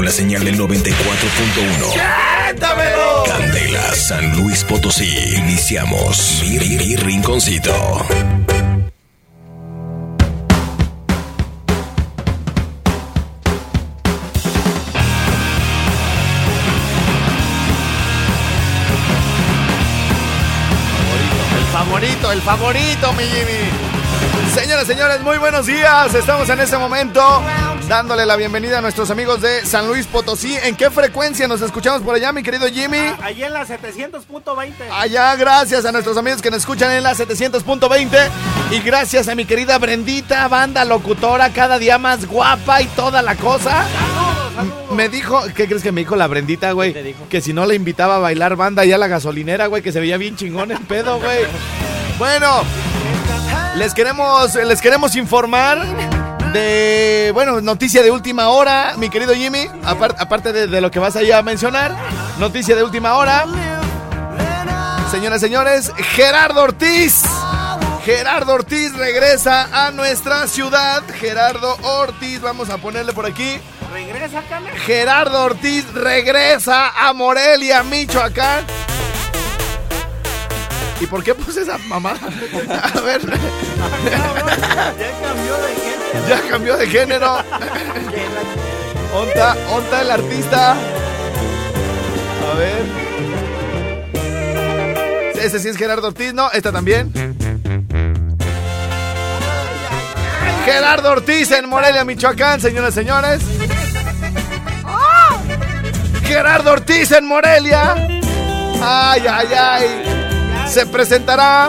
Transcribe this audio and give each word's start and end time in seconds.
Con 0.00 0.06
la 0.06 0.12
señal 0.12 0.42
del 0.42 0.58
94.1. 0.58 2.56
Candela, 3.26 3.94
San 3.94 4.34
Luis 4.34 4.64
Potosí. 4.64 5.12
Iniciamos 5.36 6.42
mi 6.42 6.96
rinconcito. 6.96 7.70
El 21.58 21.66
favorito, 21.70 22.32
el 22.32 22.40
favorito, 22.40 23.12
mi 23.12 23.24
Jimmy. 23.24 23.68
Señoras, 24.54 24.86
señores, 24.86 25.20
muy 25.20 25.36
buenos 25.36 25.66
días. 25.66 26.14
Estamos 26.14 26.48
en 26.48 26.60
este 26.60 26.78
momento 26.78 27.42
dándole 27.90 28.24
la 28.24 28.36
bienvenida 28.36 28.78
a 28.78 28.80
nuestros 28.80 29.10
amigos 29.10 29.40
de 29.40 29.66
San 29.66 29.88
Luis 29.88 30.06
Potosí. 30.06 30.56
¿En 30.62 30.76
qué 30.76 30.90
frecuencia 30.90 31.48
nos 31.48 31.60
escuchamos 31.60 32.02
por 32.02 32.14
allá, 32.14 32.30
mi 32.30 32.44
querido 32.44 32.68
Jimmy? 32.68 32.98
Allí 33.20 33.42
en 33.42 33.52
la 33.52 33.66
700.20. 33.66 34.74
Allá, 34.92 35.34
gracias 35.34 35.84
a 35.84 35.90
nuestros 35.90 36.16
amigos 36.16 36.40
que 36.40 36.52
nos 36.52 36.60
escuchan 36.60 36.92
en 36.92 37.02
la 37.02 37.14
700.20 37.16 38.28
y 38.70 38.78
gracias 38.78 39.26
a 39.26 39.34
mi 39.34 39.44
querida 39.44 39.76
Brendita, 39.78 40.46
banda 40.46 40.84
locutora, 40.84 41.52
cada 41.52 41.80
día 41.80 41.98
más 41.98 42.26
guapa 42.26 42.80
y 42.80 42.86
toda 42.86 43.22
la 43.22 43.34
cosa. 43.34 43.84
Me 44.92 45.08
dijo, 45.08 45.42
¿qué 45.56 45.66
crees 45.66 45.82
que 45.82 45.90
me 45.90 46.02
dijo 46.02 46.14
la 46.14 46.28
Brendita, 46.28 46.70
güey? 46.70 46.92
te 46.92 47.02
dijo? 47.02 47.26
Que 47.28 47.40
si 47.40 47.52
no 47.52 47.66
le 47.66 47.74
invitaba 47.74 48.16
a 48.16 48.18
bailar 48.20 48.54
banda 48.54 48.82
allá 48.82 48.94
a 48.94 48.98
la 48.98 49.08
gasolinera, 49.08 49.66
güey, 49.66 49.82
que 49.82 49.90
se 49.90 49.98
veía 49.98 50.16
bien 50.16 50.36
chingón 50.36 50.70
el 50.70 50.78
pedo, 50.78 51.18
güey. 51.18 51.40
Bueno, 52.20 52.62
les 53.74 53.94
queremos, 53.94 54.54
les 54.54 54.80
queremos 54.80 55.16
informar 55.16 56.19
de, 56.52 57.30
bueno, 57.34 57.60
noticia 57.60 58.02
de 58.02 58.10
última 58.10 58.48
hora, 58.48 58.94
mi 58.96 59.08
querido 59.10 59.34
Jimmy, 59.34 59.68
apar- 59.84 60.16
aparte 60.18 60.52
de, 60.52 60.66
de 60.66 60.80
lo 60.80 60.90
que 60.90 60.98
vas 60.98 61.16
allá 61.16 61.38
a 61.38 61.42
mencionar, 61.42 61.94
noticia 62.38 62.74
de 62.76 62.82
última 62.82 63.14
hora. 63.14 63.46
Señoras 65.10 65.38
y 65.42 65.46
señores, 65.46 65.92
Gerardo 66.14 66.62
Ortiz. 66.62 67.22
Gerardo 68.04 68.54
Ortiz 68.54 68.92
regresa 68.96 69.86
a 69.86 69.90
nuestra 69.90 70.46
ciudad. 70.46 71.02
Gerardo 71.18 71.76
Ortiz, 71.82 72.40
vamos 72.40 72.70
a 72.70 72.78
ponerle 72.78 73.12
por 73.12 73.26
aquí. 73.26 73.58
Regresa. 73.92 74.40
Gerardo 74.86 75.42
Ortiz 75.44 75.84
regresa 75.92 76.90
a 76.96 77.12
Morelia, 77.12 77.82
Michoacán. 77.82 78.64
¿Y 81.00 81.06
por 81.06 81.22
qué 81.24 81.34
puse 81.34 81.62
esa 81.62 81.78
mamá? 81.78 82.14
A 82.94 83.00
ver, 83.00 83.20
Ya 83.22 83.30
cambió 85.22 85.56
de 85.56 85.74
gente. 85.74 86.28
ya 86.28 86.40
cambió 86.50 86.76
de 86.76 86.86
género. 86.86 87.38
Onta, 89.14 89.56
onta 89.72 90.02
el 90.02 90.10
artista. 90.10 90.72
A 90.72 92.54
ver. 92.58 93.10
Ese 95.42 95.58
sí 95.58 95.68
es 95.68 95.76
Gerardo 95.78 96.08
Ortiz, 96.08 96.34
¿no? 96.34 96.50
Esta 96.52 96.70
también. 96.70 97.10
Gerardo 100.66 101.10
Ortiz 101.12 101.50
en 101.52 101.66
Morelia, 101.68 102.04
Michoacán, 102.04 102.60
señoras 102.60 102.90
y 102.92 102.94
señores. 103.00 103.40
Gerardo 106.24 106.72
Ortiz 106.72 107.10
en 107.12 107.24
Morelia. 107.26 107.94
Ay, 108.82 109.22
ay, 109.28 109.48
ay. 109.58 110.19
Se 110.70 110.86
presentará 110.86 111.68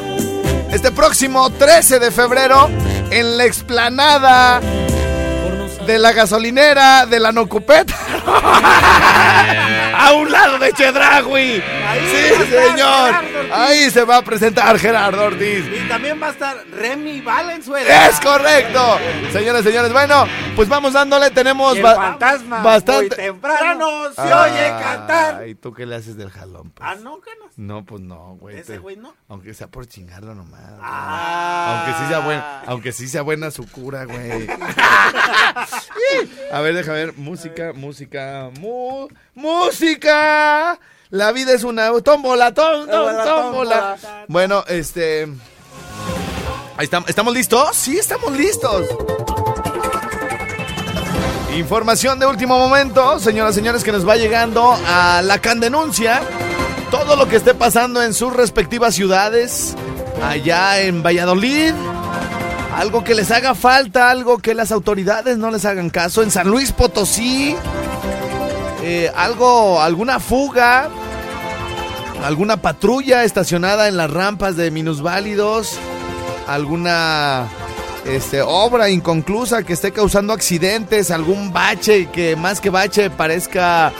este 0.72 0.92
próximo 0.92 1.50
13 1.50 1.98
de 1.98 2.12
febrero 2.12 2.70
en 3.10 3.36
la 3.36 3.46
explanada 3.46 4.62
de 5.88 5.98
la 5.98 6.12
gasolinera 6.14 7.08
de 7.08 7.20
la 7.20 7.32
Nocupeta. 7.32 7.96
A 9.98 10.14
un 10.14 10.32
lado 10.32 10.60
de 10.60 10.72
Chedragui. 10.74 11.64
Sí, 12.12 12.30
señor. 12.52 13.31
Ortiz. 13.41 13.53
Ahí 13.53 13.90
se 13.91 14.03
va 14.03 14.18
a 14.18 14.22
presentar 14.24 14.78
Gerardo 14.79 15.25
Ortiz. 15.25 15.66
Y 15.68 15.88
también 15.88 16.22
va 16.22 16.28
a 16.28 16.31
estar 16.31 16.57
Remy 16.72 17.22
Valenzuela. 17.22 18.07
Es 18.07 18.19
correcto. 18.19 18.97
Señores, 19.31 19.63
señores, 19.63 19.91
bueno, 19.94 20.25
pues 20.56 20.68
vamos 20.69 20.94
dándole, 20.94 21.29
tenemos 21.31 21.74
Y 21.75 21.78
el 21.78 21.84
ba- 21.84 21.96
fantasma. 21.96 22.62
bastante- 22.63 23.07
Muy 23.07 23.16
temprano 23.16 24.12
se 24.13 24.22
oye 24.34 24.69
cantar. 24.81 25.35
Ay, 25.41 25.56
¿tú 25.56 25.74
qué 25.74 25.85
le 25.85 25.96
haces 25.96 26.18
del 26.18 26.29
jalón? 26.31 26.72
pues? 26.72 26.90
Ah, 26.90 26.96
no, 27.02 27.19
Cana. 27.19 27.35
No, 27.57 27.85
pues 27.85 28.02
no, 28.02 28.38
güey. 28.40 28.57
Ese 28.57 28.78
güey 28.78 28.96
no. 28.96 29.13
Aunque 29.28 29.53
sea 29.53 29.68
por 29.68 29.85
chingarlo 29.85 30.34
nomás. 30.34 30.62
Ah. 30.81 31.84
Aunque 31.85 32.02
sí 32.02 32.08
sea 32.09 32.19
buena, 32.19 32.62
aunque 32.66 32.91
sí 32.91 33.08
sea 33.08 33.22
buena 33.22 33.52
su 33.52 33.69
cura, 33.69 34.06
güey. 34.06 34.47
A 36.52 36.59
ver, 36.62 36.73
deja 36.75 36.94
ver, 36.94 37.13
música, 37.18 37.72
música, 37.73 38.50
mu- 38.59 39.08
música. 39.35 40.79
La 41.12 41.34
vida 41.34 41.52
es 41.52 41.66
una 41.66 41.92
tómbola, 42.02 42.54
Tómbola. 42.54 43.98
Bueno, 44.30 44.64
este 44.70 45.28
Ahí 46.78 46.86
estamos, 46.86 47.10
¿estamos 47.10 47.34
listos? 47.34 47.76
Sí, 47.76 47.98
estamos 47.98 48.32
listos. 48.32 48.88
Información 51.58 52.18
de 52.18 52.26
último 52.26 52.58
momento, 52.58 53.20
señoras 53.20 53.52
y 53.52 53.56
señores, 53.56 53.84
que 53.84 53.92
nos 53.92 54.08
va 54.08 54.16
llegando 54.16 54.74
a 54.88 55.22
la 55.22 55.40
Candenuncia. 55.40 56.22
Todo 56.90 57.18
lo 57.18 57.28
que 57.28 57.36
esté 57.36 57.54
pasando 57.54 58.02
en 58.02 58.14
sus 58.14 58.32
respectivas 58.34 58.96
ciudades, 58.96 59.76
allá 60.24 60.80
en 60.80 61.04
Valladolid. 61.04 61.74
Algo 62.74 63.04
que 63.04 63.16
les 63.16 63.32
haga 63.32 63.54
falta, 63.54 64.10
algo 64.10 64.38
que 64.38 64.56
las 64.56 64.72
autoridades 64.72 65.38
no 65.38 65.52
les 65.52 65.66
hagan 65.66 65.90
caso. 65.90 66.24
En 66.24 66.32
San 66.32 66.48
Luis 66.48 66.72
Potosí, 66.72 67.54
eh, 68.82 69.12
algo, 69.14 69.82
alguna 69.82 70.22
fuga, 70.22 70.90
alguna 72.24 72.58
patrulla 72.58 73.24
estacionada 73.24 73.88
en 73.88 73.98
las 73.98 74.12
rampas 74.12 74.56
de 74.56 74.72
minusválidos, 74.72 75.78
alguna 76.48 77.48
este, 78.06 78.42
obra 78.42 78.90
inconclusa 78.90 79.64
que 79.64 79.74
esté 79.74 79.92
causando 79.92 80.34
accidentes, 80.34 81.12
algún 81.12 81.53
bache 81.53 82.09
que 82.12 82.35
más 82.35 82.59
que 82.59 82.70
bache 82.70 83.09
parezca 83.09 83.91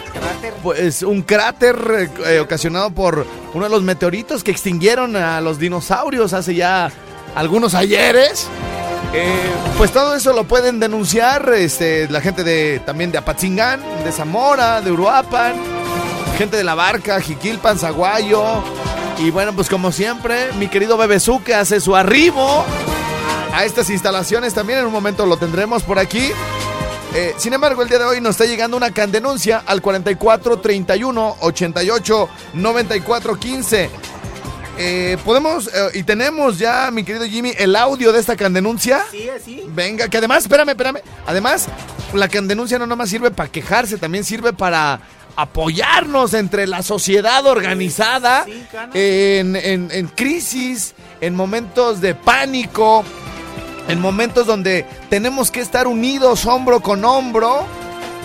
pues 0.63 1.01
un 1.03 1.21
cráter 1.21 2.09
eh, 2.25 2.39
ocasionado 2.39 2.91
por 2.91 3.25
uno 3.53 3.63
de 3.65 3.69
los 3.69 3.83
meteoritos 3.83 4.44
que 4.44 4.51
extinguieron 4.51 5.15
a 5.15 5.41
los 5.41 5.59
dinosaurios 5.59 6.33
hace 6.33 6.56
ya 6.56 6.91
algunos 7.35 7.73
ayeres. 7.73 8.47
Eh, 9.13 9.35
pues 9.77 9.91
todo 9.91 10.15
eso 10.15 10.31
lo 10.31 10.45
pueden 10.45 10.79
denunciar 10.79 11.51
este, 11.53 12.07
la 12.09 12.21
gente 12.21 12.44
de 12.44 12.81
también 12.85 13.12
de 13.12 13.18
Apatzingán, 13.18 13.81
de 14.06 14.12
Zamora, 14.12 14.79
de 14.79 14.91
Uruapan, 14.91 15.81
gente 16.38 16.57
de 16.57 16.63
La 16.63 16.75
Barca, 16.75 17.19
Jiquilpan, 17.22 17.78
Zaguayo. 17.78 18.44
Y 19.19 19.30
bueno, 19.31 19.54
pues 19.54 19.69
como 19.69 19.92
siempre, 19.92 20.51
mi 20.54 20.68
querido 20.68 20.98
Bebezú 20.98 21.44
que 21.44 21.54
hace 21.54 21.80
su 21.80 21.95
arribo 21.95 22.66
a 23.54 23.66
estas 23.66 23.89
instalaciones. 23.89 24.54
También 24.54 24.80
en 24.80 24.86
un 24.86 24.92
momento 24.94 25.25
lo 25.25 25.38
tendremos 25.38 25.83
por 25.83 26.00
aquí. 26.00 26.31
Eh, 27.13 27.33
sin 27.38 27.54
embargo, 27.54 27.81
el 27.83 27.89
día 27.89 28.00
de 28.00 28.06
hoy 28.06 28.22
nos 28.22 28.31
está 28.31 28.45
llegando 28.45 28.78
una 28.78 28.92
candenuncia 28.92 29.62
al 29.66 29.81
44 29.81 30.60
31 30.60 31.36
88 31.42 32.30
94 32.54 33.36
15. 33.39 33.89
eh, 34.78 35.18
podemos 35.25 35.68
eh, 35.68 35.89
y 35.95 36.04
tenemos 36.04 36.57
ya, 36.57 36.89
mi 36.92 37.04
querido 37.04 37.25
Jimmy, 37.25 37.54
el 37.57 37.75
audio 37.75 38.13
de 38.13 38.19
esta 38.19 38.36
candenuncia. 38.38 39.04
Sí, 39.12 39.24
eh, 39.24 39.42
sí. 39.44 39.63
Venga, 39.68 40.07
que 40.07 40.18
además, 40.18 40.44
espérame, 40.44 40.69
espérame. 40.69 41.01
Además, 41.28 41.68
la 42.13 42.30
candenuncia 42.30 42.80
no 42.80 42.88
nomás 42.88 43.10
sirve 43.10 43.30
para 43.30 43.51
quejarse, 43.51 43.98
también 43.98 44.24
sirve 44.24 44.54
para 44.54 45.01
apoyarnos 45.36 46.33
entre 46.33 46.68
la 46.68 46.83
sociedad 46.83 47.45
organizada 47.45 48.44
Sí, 48.45 48.66
Cana. 48.72 48.92
en, 48.94 49.56
en- 49.56 49.92
en 49.92 50.07
crisis, 50.07 50.94
en 51.22 51.36
momentos 51.36 52.01
de 52.01 52.16
pánico, 52.16 53.04
en 53.88 54.00
momentos 54.00 54.45
donde 54.48 54.86
tenemos 55.10 55.51
que 55.51 55.60
estar 55.62 55.88
unidos 55.88 56.45
hombro 56.45 56.81
con 56.81 57.04
hombro, 57.06 57.63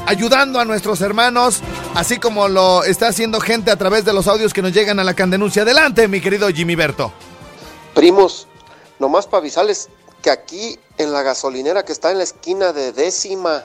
ayudando 0.06 0.60
a 0.60 0.64
nuestros 0.64 1.00
hermanos, 1.00 1.60
así 1.94 2.18
como 2.18 2.48
lo 2.48 2.84
está 2.84 3.08
haciendo 3.08 3.40
gente 3.40 3.70
a 3.70 3.76
través 3.76 4.04
de 4.04 4.12
los 4.12 4.28
audios 4.28 4.52
que 4.52 4.62
nos 4.62 4.72
llegan 4.72 5.00
a 5.00 5.04
la 5.04 5.14
candenuncia. 5.14 5.62
Adelante, 5.62 6.06
mi 6.08 6.20
querido 6.20 6.48
Jimmy 6.48 6.74
Berto. 6.76 7.12
Primos, 7.94 8.46
nomás 8.98 9.26
para 9.26 9.40
avisarles 9.40 9.88
que 10.22 10.30
aquí 10.30 10.78
en 10.98 11.12
la 11.12 11.22
gasolinera 11.22 11.84
que 11.84 11.92
está 11.92 12.10
en 12.10 12.18
la 12.18 12.24
esquina 12.24 12.72
de 12.72 12.92
décima 12.92 13.64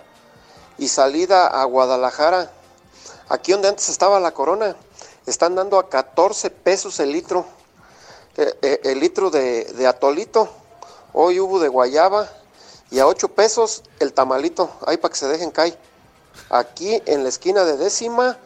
y 0.78 0.88
salida 0.88 1.48
a 1.48 1.64
Guadalajara, 1.66 2.52
aquí 3.32 3.54
donde 3.54 3.70
antes 3.70 3.90
estaba 3.90 4.20
la 4.20 4.32
corona, 4.32 4.76
están 5.26 5.56
dando 5.56 5.80
a 5.80 5.90
14 5.90 6.50
pesos 6.50 7.00
el 7.00 7.12
litro, 7.12 7.46
eh, 8.38 8.54
eh, 8.62 8.82
el 8.84 9.00
litro 9.00 9.32
de, 9.32 9.64
de 9.64 9.88
atolito. 9.88 10.50
Hoy 11.14 11.40
hubo 11.40 11.60
de 11.60 11.70
guayaba 11.70 12.30
y 12.90 13.00
a 13.00 13.08
8 13.08 13.30
pesos 13.30 13.84
el 14.00 14.14
tamalito, 14.14 14.70
ahí 14.86 14.98
para 14.98 15.14
que 15.14 15.20
se 15.20 15.28
dejen 15.28 15.52
caer. 15.52 15.78
Aquí 16.50 17.02
en 17.06 17.24
la 17.24 17.30
esquina 17.30 17.64
de 17.64 17.78
décima 17.78 18.38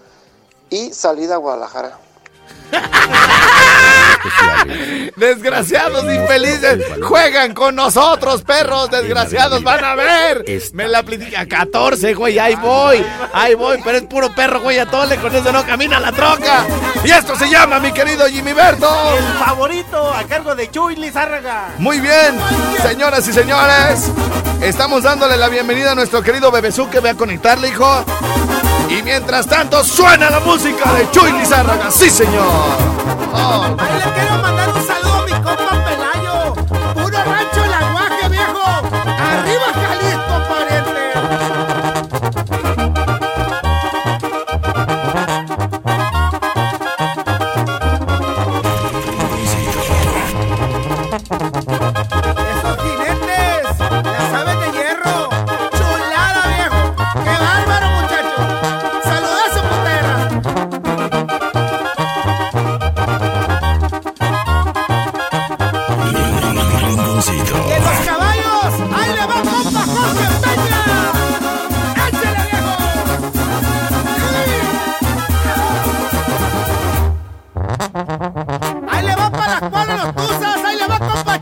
y 0.70 0.94
salida 0.94 1.36
a 1.36 1.38
Guadalajara. 1.38 2.00
Desgraciados 5.16 6.04
infelices, 6.04 6.84
juegan 7.02 7.54
con 7.54 7.76
nosotros, 7.76 8.44
perros 8.44 8.90
desgraciados, 8.90 9.64
van 9.64 9.84
a 9.84 9.96
ver. 9.96 10.46
Me 10.74 10.88
la 10.88 11.04
a 11.38 11.46
14, 11.46 12.14
güey, 12.14 12.40
ahí 12.40 12.56
voy, 12.56 13.06
ahí 13.34 13.56
voy, 13.56 13.80
pero 13.84 13.98
es 13.98 14.04
puro 14.04 14.34
perro, 14.34 14.62
güey, 14.62 14.80
a 14.80 14.86
tole, 14.86 15.18
con 15.18 15.36
eso 15.36 15.52
no 15.52 15.66
camina 15.66 16.00
la 16.00 16.12
troca. 16.12 16.66
Y 17.04 17.12
esto 17.12 17.36
se 17.36 17.50
llama, 17.50 17.80
mi 17.80 17.92
querido 17.92 18.26
Jimmy 18.28 18.54
Berto. 18.54 18.90
El 19.18 19.46
favorito 19.46 20.14
a 20.14 20.24
cargo 20.24 20.56
de 20.56 20.70
Chuy 20.72 20.96
Lizárraga. 20.96 21.74
Muy 21.78 22.00
bien, 22.00 22.40
señoras 22.82 23.28
y 23.28 23.34
señores, 23.34 24.12
estamos 24.62 25.04
dándole 25.04 25.38
la 25.38 25.50
bienvenida 25.50 25.92
a 25.92 25.96
nuestro 25.96 26.22
querido 26.22 26.52
Bebezú 26.52 26.90
que 26.90 27.00
ve 27.00 27.12
a 27.12 27.16
conectarle, 27.16 27.70
hijo. 27.70 28.06
Y 28.98 29.04
mientras 29.04 29.46
tanto, 29.46 29.84
suena 29.84 30.30
la 30.30 30.40
música 30.40 30.94
de 30.94 31.12
Chuy 31.12 31.32
Lizárraga, 31.34 31.92
sí, 31.92 32.10
señor. 32.10 32.78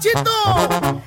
Le 0.06 1.03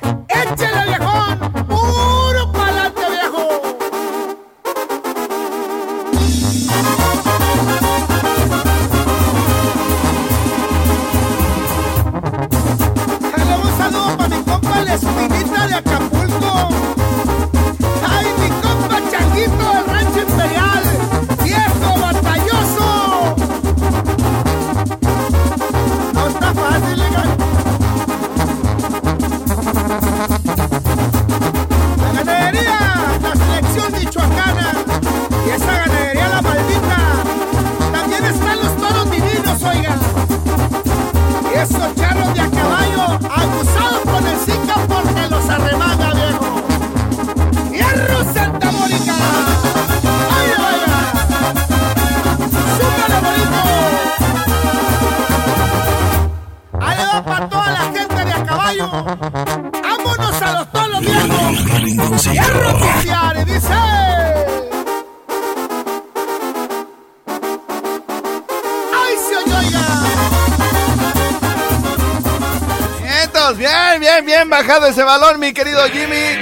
Vientos, 73.02 73.56
bien, 73.56 74.00
bien, 74.00 74.24
bien 74.26 74.50
bajado 74.50 74.86
ese 74.86 75.02
balón, 75.02 75.38
mi 75.40 75.52
querido 75.52 75.84
Jimmy. 75.88 76.36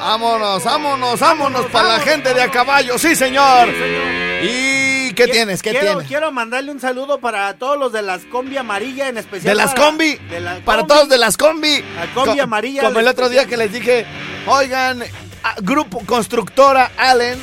Vámonos, 0.00 0.64
vámonos, 0.64 1.20
vámonos 1.20 1.66
para 1.66 1.88
la 1.88 2.00
gente 2.00 2.32
de 2.34 2.42
a 2.42 2.50
caballo, 2.50 2.98
sí, 2.98 3.14
señor. 3.14 3.68
¿Y 4.42 5.12
qué 5.12 5.28
tienes? 5.28 5.60
¿Qué 5.62 5.70
quiero, 5.70 5.86
tienes? 5.86 6.06
Quiero 6.08 6.32
mandarle 6.32 6.72
un 6.72 6.80
saludo 6.80 7.20
para 7.20 7.52
todos 7.58 7.78
los 7.78 7.92
de 7.92 8.00
las 8.02 8.22
combi 8.24 8.56
amarilla, 8.56 9.08
en 9.08 9.18
especial. 9.18 9.52
De 9.54 9.62
las 9.62 9.72
para- 9.74 9.86
combi, 9.86 10.14
de 10.16 10.40
la 10.40 10.56
para 10.64 10.86
todos 10.86 11.08
de 11.08 11.18
las 11.18 11.36
combi. 11.36 11.82
La 11.96 12.06
combi 12.14 12.36
Co- 12.36 12.42
amarilla, 12.42 12.82
Como 12.82 12.98
el 13.00 13.08
otro 13.08 13.28
día 13.28 13.44
que 13.46 13.56
les 13.58 13.72
dije, 13.72 14.06
oigan, 14.46 15.02
grupo 15.60 16.00
constructora 16.06 16.90
Allen 16.96 17.38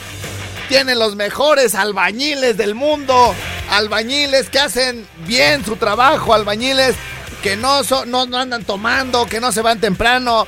tiene 0.68 0.96
los 0.96 1.16
mejores 1.16 1.76
albañiles 1.76 2.58
del 2.58 2.74
mundo. 2.74 3.36
Albañiles 3.70 4.50
que 4.50 4.60
hacen 4.60 5.06
bien 5.26 5.64
su 5.66 5.76
trabajo, 5.76 6.34
albañiles 6.34 6.96
que 7.42 7.56
no, 7.56 7.84
son, 7.84 8.10
no, 8.10 8.26
no 8.26 8.38
andan 8.38 8.64
tomando, 8.64 9.26
que 9.26 9.40
no 9.40 9.52
se 9.52 9.62
van 9.62 9.80
temprano. 9.80 10.48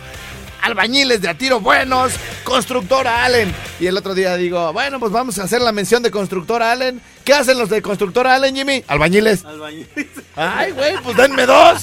Albañiles 0.62 1.22
de 1.22 1.30
a 1.30 1.38
tiro 1.38 1.62
buenos, 1.62 2.12
constructora 2.44 3.24
Allen. 3.24 3.54
Y 3.80 3.88
el 3.88 3.96
otro 3.96 4.14
día 4.14 4.36
digo, 4.36 4.74
bueno, 4.74 5.00
pues 5.00 5.12
vamos 5.12 5.40
a 5.40 5.44
hacer 5.44 5.62
la 5.62 5.72
mención 5.72 6.04
de 6.04 6.12
constructora 6.12 6.72
Allen. 6.72 7.02
¿Qué 7.24 7.34
hacen 7.34 7.58
los 7.58 7.70
de 7.70 7.82
constructora 7.82 8.36
Allen, 8.36 8.56
Jimmy? 8.56 8.84
Albañiles. 8.88 9.46
Albañil. 9.46 9.88
Ay, 10.36 10.72
güey, 10.72 10.98
pues 11.02 11.16
denme 11.16 11.46
dos. 11.46 11.82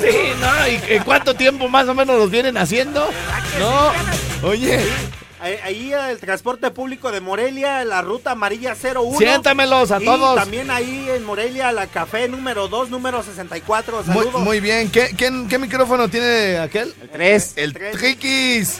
Sí, 0.00 0.32
¿no? 0.40 0.68
¿Y 0.68 0.94
en 0.94 1.02
cuánto 1.04 1.34
tiempo 1.34 1.68
más 1.68 1.86
o 1.88 1.94
menos 1.94 2.18
los 2.18 2.30
vienen 2.30 2.56
haciendo? 2.56 3.08
No. 3.58 4.48
Oye, 4.48 4.80
Ahí, 5.44 5.92
el 5.92 6.18
transporte 6.18 6.70
público 6.70 7.12
de 7.12 7.20
Morelia, 7.20 7.84
la 7.84 8.00
ruta 8.00 8.30
amarilla 8.30 8.74
01. 8.74 9.18
siéntamelos 9.18 9.90
a 9.90 10.00
y 10.00 10.04
todos. 10.06 10.36
también 10.36 10.70
ahí 10.70 11.06
en 11.10 11.22
Morelia, 11.22 11.70
la 11.72 11.86
café 11.86 12.28
número 12.28 12.68
2, 12.68 12.88
número 12.88 13.22
64. 13.22 14.02
Muy, 14.06 14.14
Saludos. 14.24 14.40
muy 14.40 14.60
bien. 14.60 14.90
¿Qué, 14.90 15.14
qué 15.16 15.58
micrófono 15.58 16.08
tiene 16.08 16.58
aquel? 16.58 16.94
El 17.02 17.08
3. 17.10 17.52
El 17.56 17.72
tres. 17.74 17.96
Triquis. 17.96 18.78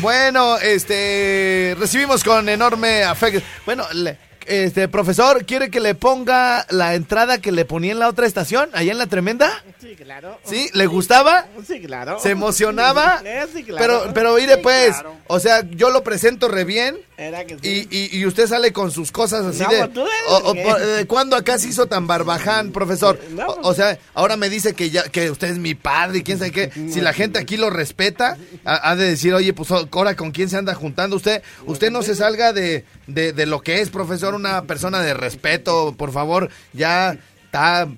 Bueno, 0.00 0.58
este, 0.58 1.76
recibimos 1.78 2.24
con 2.24 2.48
enorme 2.48 3.04
afecto. 3.04 3.40
Bueno, 3.64 3.84
le- 3.92 4.18
este, 4.48 4.88
profesor, 4.88 5.44
¿quiere 5.44 5.70
que 5.70 5.80
le 5.80 5.94
ponga 5.94 6.66
la 6.70 6.94
entrada 6.94 7.38
que 7.38 7.52
le 7.52 7.64
ponía 7.64 7.92
en 7.92 7.98
la 7.98 8.08
otra 8.08 8.26
estación, 8.26 8.70
allá 8.72 8.92
en 8.92 8.98
la 8.98 9.06
tremenda? 9.06 9.50
Sí, 9.80 9.94
claro. 9.96 10.38
¿Sí? 10.44 10.68
¿Le 10.74 10.86
gustaba? 10.86 11.46
Sí, 11.66 11.80
claro. 11.80 12.18
¿Se 12.20 12.30
emocionaba? 12.30 13.20
Eh, 13.24 13.46
sí, 13.54 13.64
claro. 13.64 14.02
Pero, 14.04 14.14
pero 14.14 14.34
mire 14.36 14.54
Sí, 14.56 14.60
pues, 14.62 14.90
claro. 14.94 15.16
o 15.26 15.40
sea, 15.40 15.62
yo 15.70 15.90
lo 15.90 16.02
presento 16.02 16.48
re 16.48 16.64
bien, 16.64 16.96
Era 17.16 17.44
que 17.44 17.58
sí. 17.58 17.86
Y, 17.90 17.96
y, 17.96 18.18
y 18.18 18.26
usted 18.26 18.46
sale 18.46 18.72
con 18.72 18.90
sus 18.90 19.12
cosas 19.12 19.44
así 19.46 19.62
No, 19.62 19.68
de... 19.70 19.88
tú 19.88 20.00
eres 20.00 20.12
o- 20.28 20.54
¿De 20.96 21.06
cuándo 21.06 21.36
acá 21.36 21.58
se 21.58 21.68
hizo 21.68 21.86
tan 21.86 22.06
barbaján, 22.06 22.72
profesor? 22.72 23.18
No, 23.30 23.46
O, 23.46 23.68
o 23.70 23.74
sea, 23.74 23.98
ahora 24.14 24.36
me 24.36 24.48
dice 24.48 24.74
que 24.74 24.90
ya 24.90 25.04
que 25.04 25.30
usted 25.30 25.48
es 25.48 25.58
mi 25.58 25.74
padre 25.74 26.18
y 26.18 26.22
quién 26.22 26.38
sabe 26.38 26.50
qué. 26.52 26.70
Si 26.92 27.00
la 27.00 27.12
gente 27.12 27.38
aquí 27.38 27.56
lo 27.56 27.70
respeta, 27.70 28.36
ha, 28.64 28.90
ha 28.90 28.96
de 28.96 29.04
decir, 29.10 29.34
oye, 29.34 29.52
pues 29.52 29.70
ahora 29.70 30.16
con 30.16 30.30
quién 30.30 30.48
se 30.48 30.56
anda 30.56 30.74
juntando 30.74 31.16
usted. 31.16 31.42
Usted 31.66 31.90
no 31.90 32.02
se 32.02 32.14
salga 32.14 32.52
de, 32.52 32.84
de, 33.08 33.32
de 33.32 33.46
lo 33.46 33.60
que 33.60 33.80
es, 33.80 33.90
profesor, 33.90 34.34
una 34.34 34.62
persona 34.62 35.00
de 35.00 35.14
respeto, 35.14 35.94
por 35.96 36.12
favor. 36.12 36.50
Ya 36.72 37.16
está 37.46 37.88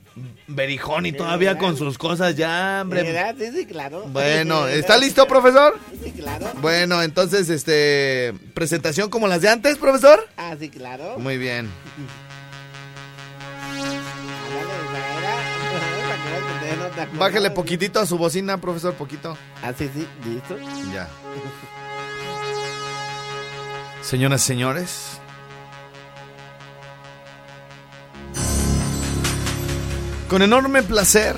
berijón 0.47 1.07
y 1.07 1.13
todavía 1.13 1.59
con 1.59 1.77
sus 1.77 1.99
cosas, 1.99 2.37
ya, 2.37 2.81
hombre. 2.83 3.03
¿Verdad? 3.03 3.35
Sí, 3.39 3.51
sí, 3.53 3.67
claro. 3.67 4.05
Bueno, 4.07 4.69
¿está 4.69 4.97
listo, 4.97 5.27
profesor? 5.27 5.79
Sí, 6.03 6.13
claro. 6.13 6.47
Bueno, 6.61 7.03
entonces, 7.03 7.51
este, 7.51 8.33
presentación 8.55 9.11
como 9.11 9.27
las 9.27 9.43
de 9.43 9.49
antes, 9.49 9.77
profesor. 9.77 10.27
Ah, 10.37 10.55
sí, 10.59 10.71
claro. 10.71 11.19
Muy 11.19 11.37
bien. 11.37 11.69
Bájale 17.19 17.51
poquitito 17.51 17.99
a 17.99 18.07
su 18.07 18.19
bocina, 18.19 18.61
profesor, 18.61 18.95
poquito. 18.95 19.37
Ah, 19.63 19.73
sí, 19.77 19.91
sí, 19.93 20.07
listo. 20.29 20.57
Ya. 20.95 21.09
Señoras 24.03 24.43
señores. 24.43 25.21
Con 30.29 30.43
enorme 30.43 30.83
placer 30.83 31.37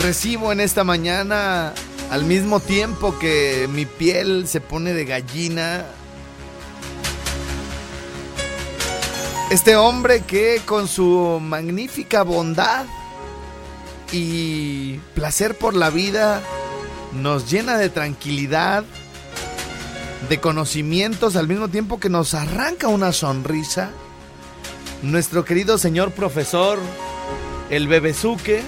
recibo 0.00 0.52
en 0.52 0.60
esta 0.60 0.84
mañana, 0.84 1.72
al 2.10 2.24
mismo 2.24 2.60
tiempo 2.60 3.18
que 3.18 3.68
mi 3.70 3.86
piel 3.86 4.46
se 4.48 4.60
pone 4.60 4.92
de 4.92 5.04
gallina, 5.04 5.84
este 9.50 9.76
hombre 9.76 10.22
que 10.22 10.60
con 10.66 10.88
su 10.88 11.38
magnífica 11.40 12.22
bondad 12.22 12.86
y 14.12 14.98
placer 15.14 15.56
por 15.56 15.74
la 15.74 15.90
vida 15.90 16.42
nos 17.12 17.50
llena 17.50 17.78
de 17.78 17.88
tranquilidad, 17.88 18.84
de 20.28 20.40
conocimientos 20.40 21.36
al 21.36 21.48
mismo 21.48 21.68
tiempo 21.68 22.00
que 22.00 22.08
nos 22.08 22.34
arranca 22.34 22.88
una 22.88 23.12
sonrisa. 23.12 23.90
Nuestro 25.02 25.44
querido 25.44 25.76
señor 25.78 26.12
profesor, 26.12 26.78
el 27.70 27.88
Bebezuque, 27.88 28.62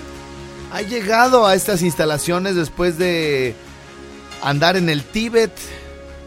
ha 0.73 0.83
llegado 0.83 1.47
a 1.47 1.55
estas 1.55 1.83
instalaciones 1.83 2.57
después 2.57 2.99
de 2.99 3.55
andar 4.43 4.77
en 4.77 4.89
el 4.89 5.05
Tíbet 5.05 5.53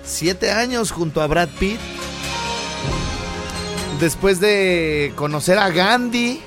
siete 0.04 0.52
años 0.52 0.92
junto 0.92 1.22
a 1.22 1.28
Brad 1.28 1.50
Pitt. 1.60 1.80
Después 4.00 4.40
de 4.40 5.14
conocer 5.16 5.60
a 5.60 5.70
Gandhi 5.70 6.42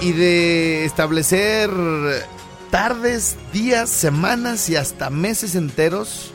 y 0.00 0.12
de 0.12 0.84
establecer 0.84 1.70
tardes, 2.70 3.36
días, 3.52 3.90
semanas 3.90 4.68
y 4.68 4.76
hasta 4.76 5.10
meses 5.10 5.56
enteros 5.56 6.33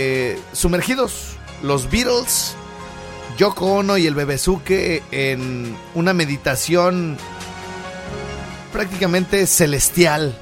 eh, 0.00 0.38
sumergidos 0.52 1.36
los 1.64 1.90
Beatles, 1.90 2.54
Yoko 3.36 3.66
Ono 3.78 3.98
y 3.98 4.06
el 4.06 4.14
Bebezuque 4.14 5.02
en 5.10 5.76
una 5.96 6.12
meditación 6.12 7.16
prácticamente 8.72 9.44
celestial. 9.48 10.38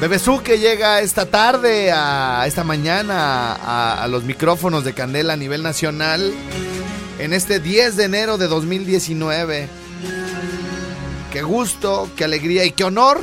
Bebezuque 0.00 0.60
llega 0.60 1.00
esta 1.00 1.26
tarde, 1.26 1.90
a 1.90 2.44
esta 2.46 2.62
mañana, 2.62 3.54
a, 3.54 4.04
a 4.04 4.06
los 4.06 4.22
micrófonos 4.22 4.84
de 4.84 4.92
Candela 4.92 5.32
a 5.32 5.36
nivel 5.36 5.64
nacional 5.64 6.32
en 7.18 7.32
este 7.32 7.58
10 7.58 7.96
de 7.96 8.04
enero 8.04 8.38
de 8.38 8.46
2019. 8.46 9.68
Qué 11.32 11.42
gusto, 11.42 12.08
qué 12.14 12.22
alegría 12.22 12.64
y 12.64 12.70
qué 12.70 12.84
honor 12.84 13.20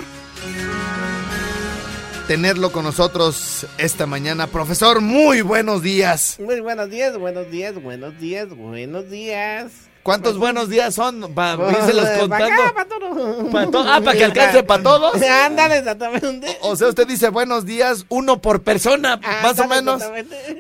tenerlo 2.32 2.72
con 2.72 2.86
nosotros 2.86 3.68
esta 3.78 4.06
mañana. 4.06 4.48
Profesor, 4.48 5.02
muy 5.02 5.42
buenos 5.42 5.82
días. 5.82 6.38
Muy 6.40 6.62
buenos 6.62 6.90
días, 6.90 7.18
buenos 7.18 7.52
días, 7.52 7.84
buenos 7.84 8.18
días, 8.22 8.48
buenos 8.56 9.10
días. 9.10 9.70
¿Cuántos 10.02 10.38
buenos 10.38 10.70
días 10.70 10.96
son? 10.96 11.34
Para 11.34 11.70
irselos 11.72 12.08
Pa' 12.08 12.20
contando. 12.22 12.46
acá, 12.46 12.74
pa' 12.74 12.86
todo. 12.86 13.50
Pa' 13.52 13.66
to- 13.70 13.84
ah, 13.86 14.00
para 14.00 14.18
que 14.18 14.24
alcance 14.24 14.64
para 14.64 14.82
todos. 14.92 15.22
Ándale, 15.22 15.80
exactamente. 15.80 16.58
O 16.62 16.78
sea, 16.78 16.88
usted 16.88 17.06
dice 17.06 17.28
buenos 17.28 17.66
días, 17.66 18.06
uno 18.08 18.42
por 18.42 18.62
persona, 18.64 19.18
más 19.18 19.60
o 19.60 19.68
menos. 19.68 20.02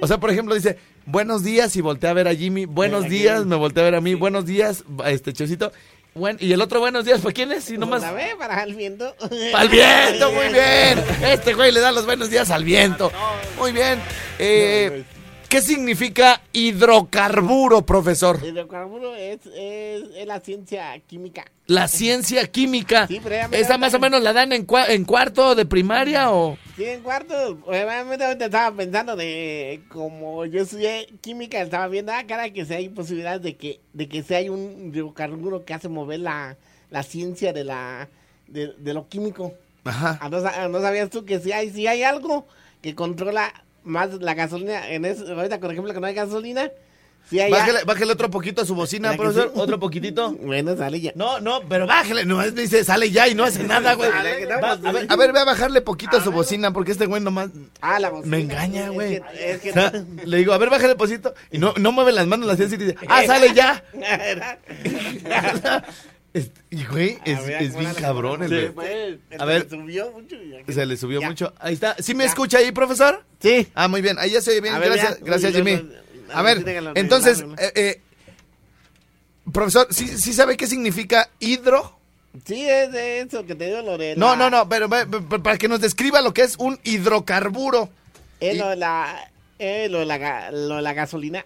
O 0.01 0.07
sea, 0.07 0.17
por 0.19 0.29
ejemplo, 0.29 0.53
dice 0.53 0.77
buenos 1.05 1.41
días 1.41 1.73
y 1.77 1.81
voltea 1.81 2.09
a 2.09 2.13
ver 2.13 2.27
a 2.27 2.35
Jimmy. 2.35 2.65
Buenos 2.65 3.05
días, 3.07 3.45
me 3.45 3.55
voltea 3.55 3.83
a 3.83 3.85
ver 3.85 3.95
a 3.95 4.01
mí. 4.01 4.13
Buenos 4.13 4.45
días, 4.45 4.83
este 5.05 5.31
Chocito. 5.31 5.71
Buen, 6.13 6.35
y 6.41 6.51
el 6.51 6.61
otro 6.61 6.81
buenos 6.81 7.05
días, 7.05 7.21
¿para 7.21 7.33
quién 7.33 7.51
es? 7.53 7.63
Si 7.63 7.77
nomás. 7.77 8.03
A 8.03 8.11
ver, 8.11 8.35
para 8.37 8.63
el 8.63 8.75
viento. 8.75 9.15
¡Al 9.55 9.69
viento! 9.69 10.31
Muy 10.33 10.47
bien. 10.53 11.01
Este 11.23 11.53
güey 11.53 11.71
le 11.71 11.79
da 11.79 11.91
los 11.93 12.05
buenos 12.05 12.29
días 12.29 12.51
al 12.51 12.65
viento. 12.65 13.11
Muy 13.57 13.71
bien. 13.71 13.97
Eh, 14.37 15.03
¿Qué 15.51 15.61
significa 15.61 16.39
hidrocarburo, 16.53 17.81
profesor? 17.85 18.39
Hidrocarburo 18.41 19.13
es, 19.17 19.39
es, 19.47 20.03
es 20.15 20.25
la 20.25 20.39
ciencia 20.39 20.97
química. 21.05 21.43
La 21.67 21.89
ciencia 21.89 22.47
química. 22.47 23.05
Sí, 23.07 23.19
pero 23.21 23.35
¿Esa 23.53 23.77
más 23.77 23.93
o 23.93 23.99
menos 23.99 24.21
la 24.23 24.31
dan 24.31 24.53
en, 24.53 24.65
cua- 24.65 24.85
en 24.87 25.03
cuarto 25.03 25.53
de 25.53 25.65
primaria 25.65 26.31
o...? 26.31 26.57
Sí, 26.77 26.85
en 26.85 27.01
cuarto, 27.01 27.33
obviamente 27.65 28.31
estaba 28.45 28.73
pensando 28.73 29.17
de 29.17 29.81
como 29.89 30.45
yo 30.45 30.61
estudié 30.61 31.07
química, 31.19 31.61
estaba 31.61 31.89
viendo, 31.89 32.13
ah, 32.13 32.23
cara, 32.25 32.49
que 32.51 32.63
si 32.65 32.73
hay 32.73 32.87
posibilidades 32.87 33.41
de 33.41 33.57
que, 33.57 33.81
de 33.91 34.07
que 34.07 34.23
si 34.23 34.33
hay 34.33 34.47
un 34.47 34.93
hidrocarburo 34.93 35.65
que 35.65 35.73
hace 35.73 35.89
mover 35.89 36.21
la, 36.21 36.55
la 36.91 37.03
ciencia 37.03 37.51
de 37.51 37.65
la 37.65 38.07
de, 38.47 38.73
de 38.77 38.93
lo 38.93 39.09
químico. 39.09 39.53
Ajá. 39.83 40.17
Ah, 40.21 40.29
¿No, 40.29 40.39
sa- 40.39 40.69
no 40.69 40.79
sabías 40.79 41.09
tú 41.09 41.25
que 41.25 41.39
si 41.41 41.51
hay, 41.51 41.71
si 41.71 41.87
hay 41.87 42.03
algo 42.03 42.47
que 42.81 42.95
controla 42.95 43.51
más 43.83 44.09
la 44.19 44.33
gasolina? 44.33 44.89
En 44.89 45.05
eso, 45.05 45.25
ahorita, 45.33 45.59
por 45.59 45.71
ejemplo, 45.71 45.93
que 45.93 45.99
no 45.99 46.07
hay 46.07 46.13
gasolina, 46.13 46.69
hay... 47.31 47.51
Bájale, 47.51 47.83
bájale 47.85 48.11
otro 48.13 48.29
poquito 48.31 48.61
a 48.63 48.65
su 48.65 48.73
bocina, 48.75 49.09
¿Verdad 49.11 49.23
que 49.23 49.29
profesor. 49.31 49.51
sí? 49.53 49.59
Otro 49.61 49.79
poquitito. 49.79 50.31
Bueno, 50.41 50.75
sale 50.75 50.99
ya. 50.99 51.11
No, 51.15 51.39
no, 51.39 51.61
pero 51.69 51.85
bájale. 51.87 52.25
No, 52.25 52.41
es, 52.41 52.53
dice, 52.55 52.83
sale 52.83 53.09
ya 53.11 53.27
y 53.27 53.35
no 53.35 53.43
hace 53.45 53.63
nada, 53.63 53.93
güey. 53.93 54.09
Va- 54.09 54.71
a, 54.71 54.91
ver, 54.91 55.05
a 55.07 55.15
ver, 55.15 55.31
ve 55.31 55.39
a 55.39 55.45
bajarle 55.45 55.81
poquito 55.81 56.17
a 56.17 56.23
su 56.23 56.31
bocina 56.31 56.73
porque 56.73 56.91
este 56.91 57.05
güey 57.05 57.21
nomás 57.21 57.49
Ah, 57.79 57.99
la 57.99 58.09
bocina. 58.09 58.35
me 58.37 58.41
engaña, 58.43 58.85
Es 58.87 58.91
güey. 58.91 59.21
que- 59.21 59.51
Es 59.51 59.61
que, 59.61 59.69
O 59.69 59.73
sea, 59.73 59.93
le 60.25 60.37
digo, 60.37 60.51
a 60.53 60.57
ver, 60.57 60.69
bájale 60.69 60.95
poquito. 60.95 61.33
Y 61.51 61.57
no, 61.59 61.73
no 61.77 61.91
mueve 61.91 62.11
las 62.11 62.27
manos, 62.27 62.47
las 62.47 62.59
hace 62.59 62.75
y 62.75 62.77
dice, 62.77 62.95
ah, 63.07 63.23
sale 63.25 63.53
ya. 63.53 63.83
Es- 66.33 66.51
y 66.69 66.85
güey, 66.85 67.17
es, 67.25 67.39
A 67.39 67.41
ver, 67.41 67.61
es 67.61 67.77
bien 67.77 67.93
cabrón 67.93 68.41
el 68.43 68.71
pues, 68.71 69.17
A 69.37 69.43
ver. 69.45 69.63
Se 69.63 69.69
subió 69.71 70.11
mucho. 70.11 70.35
ya 70.41 70.63
que- 70.63 70.71
Se 70.73 70.85
le 70.85 70.95
subió 70.95 71.19
Ya. 71.21 71.27
mucho. 71.27 71.53
Ahí 71.59 71.73
está. 71.73 71.95
¿Sí 71.99 72.13
me 72.15 72.23
Ya. 72.23 72.29
escucha 72.29 72.59
ahí, 72.59 72.71
profesor? 72.71 73.23
Sí. 73.41 73.67
Ah, 73.73 73.87
muy 73.89 74.01
bien. 74.01 74.17
Ahí 74.17 74.31
ya 74.31 74.41
se 74.41 74.51
oye 74.51 74.61
bien. 74.61 74.73
A 74.73 74.79
ver, 74.79 74.89
gracias, 74.93 75.19
gracias, 75.21 75.51
Yo- 75.51 75.57
Jimmy. 75.57 75.77
yo- 75.77 76.33
A 76.33 76.39
a 76.39 76.41
ver, 76.43 76.59
sí, 76.59 76.63
entonces, 76.95 77.43
eh, 77.57 77.71
eh, 77.75 78.01
profesor, 79.51 79.87
¿sí, 79.91 80.07
sí 80.07 80.31
sabe 80.33 80.55
qué 80.55 80.67
significa 80.67 81.29
hidro? 81.39 81.97
Sí, 82.45 82.65
es 82.65 82.91
de 82.93 83.19
eso 83.19 83.45
que 83.45 83.55
te 83.55 83.65
digo 83.65 83.81
lo 83.81 83.97
de 83.97 84.15
No, 84.15 84.37
no, 84.37 84.49
no, 84.49 84.69
pero, 84.69 84.89
pero- 84.89 85.09
pero 85.27 85.43
para 85.43 85.57
que 85.57 85.67
nos 85.67 85.81
describa 85.81 86.21
lo 86.21 86.33
que 86.33 86.43
es 86.43 86.55
un 86.57 86.79
hidrocarburo. 86.85 87.89
Es 88.39 88.55
Y- 88.55 88.57
lo 88.59 88.69
de 88.69 88.77
la, 88.77 89.29
es 89.59 89.91
lo 89.91 90.05
la 90.05 90.93
gasolina. 90.93 91.45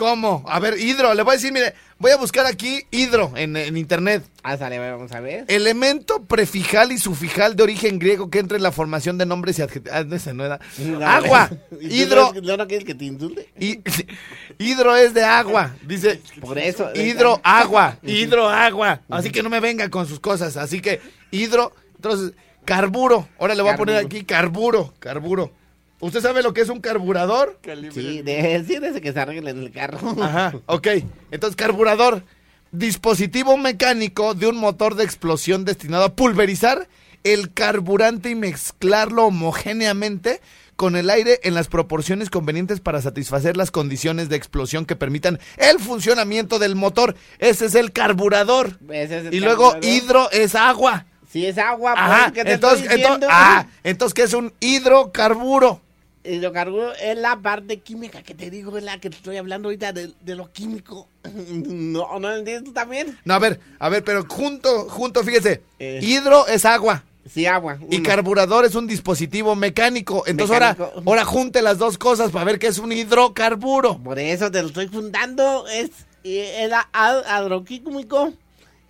¿Cómo? 0.00 0.42
A 0.46 0.58
ver, 0.60 0.80
hidro. 0.80 1.12
Le 1.12 1.22
voy 1.22 1.32
a 1.32 1.36
decir, 1.36 1.52
mire, 1.52 1.74
voy 1.98 2.10
a 2.10 2.16
buscar 2.16 2.46
aquí 2.46 2.86
hidro 2.90 3.32
en, 3.36 3.54
en 3.54 3.76
internet. 3.76 4.24
Ah, 4.42 4.56
sale, 4.56 4.78
vamos 4.78 5.12
a 5.12 5.20
ver. 5.20 5.44
Elemento 5.48 6.24
prefijal 6.24 6.90
y 6.90 6.96
sufijal 6.96 7.54
de 7.54 7.64
origen 7.64 7.98
griego 7.98 8.30
que 8.30 8.38
entra 8.38 8.56
en 8.56 8.62
la 8.62 8.72
formación 8.72 9.18
de 9.18 9.26
nombres 9.26 9.58
y 9.58 9.62
adjetivos. 9.62 9.98
Ah, 10.26 10.32
no, 10.32 10.44
era. 10.46 10.58
Agua. 11.06 11.50
¿y 11.82 11.88
tú 11.88 11.94
Hidro. 11.94 12.32
No, 12.42 12.56
no 12.56 12.66
quieres 12.66 12.86
que 12.86 12.94
te 12.94 13.04
insulte. 13.04 13.50
Y, 13.58 13.80
hidro 14.58 14.96
es 14.96 15.12
de 15.12 15.22
agua. 15.22 15.74
Dice. 15.86 16.22
Por 16.40 16.58
eso. 16.58 16.88
Hidro, 16.94 17.38
agua. 17.44 17.98
Hidro, 18.02 18.48
agua. 18.48 19.02
Así 19.10 19.30
que 19.30 19.42
no 19.42 19.50
me 19.50 19.60
venga 19.60 19.90
con 19.90 20.06
sus 20.06 20.18
cosas. 20.18 20.56
Así 20.56 20.80
que 20.80 21.02
hidro. 21.30 21.74
Entonces, 21.96 22.32
carburo. 22.64 23.28
Ahora 23.38 23.54
le 23.54 23.60
voy 23.60 23.72
a 23.72 23.76
poner 23.76 23.96
aquí 23.96 24.24
carburo. 24.24 24.94
Carburo. 24.98 25.52
¿Usted 26.00 26.20
sabe 26.20 26.42
lo 26.42 26.54
que 26.54 26.62
es 26.62 26.68
un 26.68 26.80
carburador? 26.80 27.58
Sí, 27.92 28.22
de, 28.22 28.64
sí, 28.66 28.78
de 28.78 28.88
ese 28.88 29.00
que 29.00 29.12
se 29.12 29.20
arregla 29.20 29.50
en 29.50 29.58
el 29.58 29.70
carro. 29.70 29.98
Ajá, 30.22 30.54
ok. 30.66 30.88
Entonces, 31.30 31.56
carburador, 31.56 32.24
dispositivo 32.72 33.56
mecánico 33.56 34.34
de 34.34 34.46
un 34.46 34.56
motor 34.56 34.94
de 34.94 35.04
explosión 35.04 35.64
destinado 35.64 36.04
a 36.04 36.14
pulverizar 36.16 36.88
el 37.22 37.52
carburante 37.52 38.30
y 38.30 38.34
mezclarlo 38.34 39.26
homogéneamente 39.26 40.40
con 40.76 40.96
el 40.96 41.10
aire 41.10 41.40
en 41.42 41.52
las 41.52 41.68
proporciones 41.68 42.30
convenientes 42.30 42.80
para 42.80 43.02
satisfacer 43.02 43.58
las 43.58 43.70
condiciones 43.70 44.30
de 44.30 44.36
explosión 44.36 44.86
que 44.86 44.96
permitan 44.96 45.38
el 45.58 45.78
funcionamiento 45.78 46.58
del 46.58 46.74
motor. 46.76 47.14
Ese 47.38 47.66
es 47.66 47.74
el 47.74 47.92
carburador. 47.92 48.78
Ese 48.90 49.18
es 49.18 49.26
el 49.26 49.34
Y 49.34 49.40
luego 49.40 49.72
carburador. 49.72 49.84
hidro 49.94 50.30
es 50.30 50.54
agua. 50.54 51.04
Si 51.30 51.44
es 51.44 51.58
agua, 51.58 51.92
Ajá, 51.94 52.20
pues, 52.22 52.32
¿qué 52.32 52.44
te 52.44 52.52
entonces, 52.54 52.82
estoy 52.86 53.02
entonces, 53.02 53.28
ah, 53.30 53.66
entonces, 53.84 54.14
¿qué 54.14 54.22
es 54.22 54.32
un 54.32 54.52
hidrocarburo? 54.60 55.82
Hidrocarburo 56.24 56.92
es 56.94 57.16
la 57.16 57.36
parte 57.40 57.78
química 57.80 58.22
que 58.22 58.34
te 58.34 58.50
digo, 58.50 58.76
es 58.76 58.84
la 58.84 58.98
que 58.98 59.10
te 59.10 59.16
estoy 59.16 59.36
hablando 59.38 59.68
ahorita 59.68 59.92
de, 59.92 60.12
de 60.20 60.34
lo 60.36 60.50
químico. 60.52 61.08
No, 61.54 62.18
¿no 62.18 62.32
entiendes 62.32 62.64
tú 62.64 62.72
también? 62.72 63.18
No, 63.24 63.34
a 63.34 63.38
ver, 63.38 63.60
a 63.78 63.88
ver, 63.88 64.04
pero 64.04 64.24
junto, 64.28 64.88
junto, 64.88 65.22
fíjese. 65.22 65.62
Eh. 65.78 66.00
Hidro 66.02 66.46
es 66.46 66.64
agua. 66.64 67.04
Sí, 67.28 67.46
agua. 67.46 67.78
Y 67.90 68.02
carburador 68.02 68.64
es 68.64 68.74
un 68.74 68.86
dispositivo 68.86 69.54
mecánico. 69.54 70.24
Entonces 70.26 70.54
ahora, 70.54 70.70
Mecánico. 70.72 71.02
ahora 71.06 71.24
junte 71.24 71.62
las 71.62 71.78
dos 71.78 71.98
cosas 71.98 72.30
para 72.30 72.44
ver 72.44 72.58
qué 72.58 72.68
es 72.68 72.78
un 72.78 72.92
hidrocarburo. 72.92 73.98
Por 73.98 74.18
eso 74.18 74.50
te 74.50 74.62
lo 74.62 74.68
estoy 74.68 74.88
juntando. 74.88 75.66
Es 75.68 75.90
eh, 76.24 76.64
el 76.64 76.72
agroquímico 76.92 78.32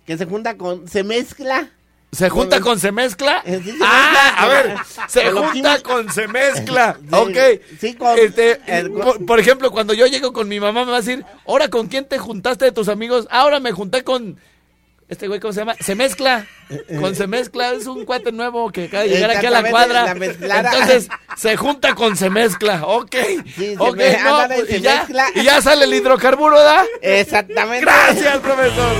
que 0.05 0.17
se 0.17 0.25
junta 0.25 0.57
con, 0.57 0.87
se 0.87 1.03
mezcla. 1.03 1.69
¿Se 2.11 2.29
junta 2.29 2.59
Con- 2.59 2.77
se 2.79 2.91
mezcla? 2.91 3.41
Sí, 3.45 3.77
ah, 3.81 4.33
a 4.37 4.47
ver, 4.47 4.75
se 5.07 5.31
junta 5.31 5.51
químico. 5.53 5.83
con 5.83 6.11
se 6.11 6.27
mezcla. 6.27 6.97
Sí, 6.99 7.07
ok. 7.15 7.37
sí, 7.79 7.93
con- 7.93 8.19
Este, 8.19 8.59
el- 8.67 8.91
por, 8.91 9.25
por 9.25 9.39
ejemplo, 9.39 9.71
cuando 9.71 9.93
yo 9.93 10.05
llego 10.07 10.33
con 10.33 10.49
mi 10.49 10.59
mamá 10.59 10.83
me 10.83 10.91
va 10.91 10.97
a 10.97 11.01
decir, 11.01 11.23
ahora 11.47 11.69
con 11.69 11.87
quién 11.87 12.05
te 12.05 12.17
juntaste 12.19 12.65
de 12.65 12.71
tus 12.73 12.89
amigos. 12.89 13.27
Ahora 13.31 13.61
me 13.61 13.71
junté 13.71 14.03
con 14.03 14.37
este 15.07 15.27
güey, 15.29 15.39
¿cómo 15.39 15.53
se 15.53 15.59
llama? 15.61 15.75
Se 15.79 15.95
mezcla. 15.95 16.45
Con 16.99 17.15
se 17.15 17.27
mezcla, 17.27 17.71
es 17.73 17.85
un 17.87 18.03
cuate 18.05 18.31
nuevo 18.33 18.71
que 18.71 18.85
acaba 18.85 19.03
de 19.03 19.09
llegar 19.09 19.31
aquí 19.31 19.45
a 19.45 19.51
la 19.51 19.69
cuadra. 19.69 20.13
la. 20.39 20.59
Entonces, 20.59 21.07
se 21.37 21.55
junta 21.55 21.95
con 21.95 22.17
se 22.17 22.29
mezcla. 22.29 22.85
Ok. 22.87 23.15
Sí, 23.55 23.75
ok, 23.77 23.95
me- 23.95 24.17
no, 24.23 24.35
ándale, 24.35 24.55
pues, 24.55 24.67
se 24.69 24.77
y, 24.77 24.81
ya, 24.81 24.95
mezcla. 24.99 25.25
y 25.35 25.43
ya 25.43 25.61
sale 25.61 25.85
el 25.85 25.93
hidrocarburo, 25.93 26.57
¿verdad? 26.57 26.83
Exactamente. 27.01 27.85
Gracias, 27.85 28.37
profesor. 28.39 28.95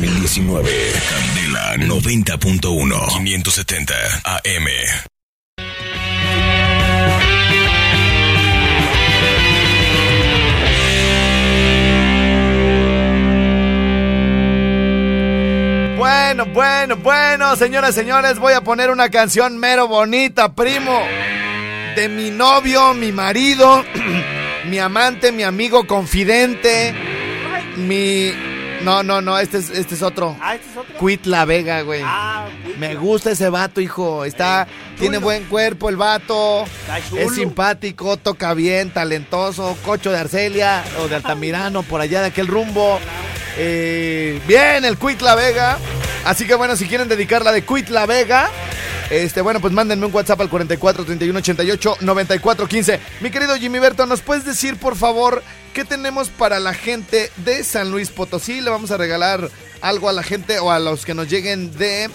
2019. 0.00 0.70
Candela 1.10 1.76
90.1. 1.76 3.08
570 3.22 3.94
AM. 4.24 4.66
Bueno, 15.98 16.46
bueno, 16.46 16.96
bueno, 16.96 17.56
señoras, 17.56 17.94
señores, 17.94 18.38
voy 18.38 18.54
a 18.54 18.62
poner 18.62 18.88
una 18.88 19.10
canción 19.10 19.58
mero 19.58 19.86
bonita, 19.86 20.54
primo. 20.54 20.98
De 21.94 22.08
mi 22.08 22.30
novio, 22.30 22.94
mi 22.94 23.12
marido, 23.12 23.84
mi 24.64 24.78
amante, 24.78 25.30
mi 25.30 25.42
amigo 25.42 25.86
confidente, 25.86 26.94
mi... 27.76 28.49
No, 28.84 29.02
no, 29.02 29.20
no, 29.20 29.38
este 29.38 29.58
es, 29.58 29.70
este 29.70 29.94
es 29.94 30.02
otro. 30.02 30.36
Ah, 30.40 30.54
este 30.54 30.70
es 30.70 30.76
otro. 30.76 30.98
Quit 31.06 31.26
La 31.26 31.44
Vega, 31.44 31.82
güey. 31.82 32.02
Ah, 32.04 32.46
Quit 32.64 32.76
Me 32.78 32.94
La- 32.94 33.00
gusta 33.00 33.30
ese 33.30 33.48
vato, 33.48 33.80
hijo. 33.80 34.24
Está, 34.24 34.66
tiene 34.98 35.18
buen 35.18 35.44
cuerpo 35.44 35.88
el 35.88 35.96
vato. 35.96 36.64
Es 37.16 37.34
simpático, 37.34 38.16
toca 38.16 38.54
bien, 38.54 38.90
talentoso. 38.90 39.76
Cocho 39.84 40.10
de 40.10 40.18
Arcelia 40.18 40.82
o 41.00 41.08
de 41.08 41.16
Altamirano, 41.16 41.82
por 41.82 42.00
allá 42.00 42.20
de 42.22 42.28
aquel 42.28 42.46
rumbo. 42.46 42.98
Eh, 43.62 44.40
bien, 44.48 44.86
el 44.86 44.96
Quit 44.96 45.20
La 45.20 45.34
Vega. 45.34 45.76
Así 46.24 46.46
que 46.46 46.54
bueno, 46.54 46.76
si 46.76 46.86
quieren 46.86 47.08
dedicarla 47.08 47.52
de 47.52 47.62
Quit 47.62 47.90
La 47.90 48.06
Vega. 48.06 48.48
Este, 49.10 49.42
bueno, 49.42 49.60
pues 49.60 49.74
mándenme 49.74 50.06
un 50.06 50.14
WhatsApp 50.14 50.40
al 50.40 50.48
44 50.48 51.04
31 51.04 51.38
88 51.40 51.96
94 52.00 52.66
15. 52.66 53.00
Mi 53.20 53.30
querido 53.30 53.54
Jimmy 53.56 53.78
Berto, 53.78 54.06
¿nos 54.06 54.22
puedes 54.22 54.46
decir, 54.46 54.78
por 54.78 54.96
favor, 54.96 55.42
qué 55.74 55.84
tenemos 55.84 56.30
para 56.30 56.58
la 56.58 56.72
gente 56.72 57.30
de 57.36 57.62
San 57.62 57.90
Luis 57.90 58.08
Potosí? 58.08 58.62
Le 58.62 58.70
vamos 58.70 58.92
a 58.92 58.96
regalar 58.96 59.50
algo 59.82 60.08
a 60.08 60.14
la 60.14 60.22
gente 60.22 60.58
o 60.58 60.70
a 60.70 60.78
los 60.78 61.04
que 61.04 61.12
nos 61.12 61.28
lleguen 61.28 61.76
de 61.76 62.08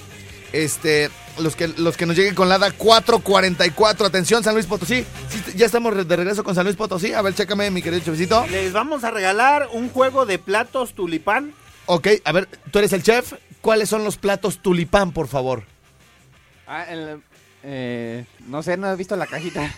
este 0.51 1.11
los 1.39 1.55
que 1.55 1.67
los 1.67 1.97
que 1.97 2.05
nos 2.05 2.15
lleguen 2.15 2.35
con 2.35 2.49
la 2.49 2.55
ADA 2.55 2.71
444. 2.71 4.05
Atención, 4.05 4.43
San 4.43 4.53
Luis 4.53 4.65
Potosí. 4.65 5.05
Sí, 5.29 5.43
ya 5.55 5.65
estamos 5.65 6.07
de 6.07 6.15
regreso 6.15 6.43
con 6.43 6.55
San 6.55 6.65
Luis 6.65 6.75
Potosí. 6.75 7.13
A 7.13 7.21
ver, 7.21 7.33
chécame, 7.33 7.71
mi 7.71 7.81
querido 7.81 8.03
chavecito. 8.03 8.45
Les 8.47 8.73
vamos 8.73 9.03
a 9.03 9.11
regalar 9.11 9.69
un 9.71 9.89
juego 9.89 10.25
de 10.25 10.39
platos 10.39 10.93
tulipán. 10.93 11.53
Ok, 11.85 12.07
a 12.23 12.31
ver, 12.31 12.47
tú 12.71 12.79
eres 12.79 12.93
el 12.93 13.03
chef. 13.03 13.33
¿Cuáles 13.61 13.89
son 13.89 14.03
los 14.03 14.17
platos 14.17 14.59
tulipán, 14.59 15.11
por 15.11 15.27
favor? 15.27 15.63
Ah, 16.67 16.83
el, 16.89 17.21
eh, 17.63 18.25
no 18.47 18.63
sé, 18.63 18.77
no 18.77 18.91
he 18.91 18.95
visto 18.95 19.15
la 19.15 19.27
cajita. 19.27 19.71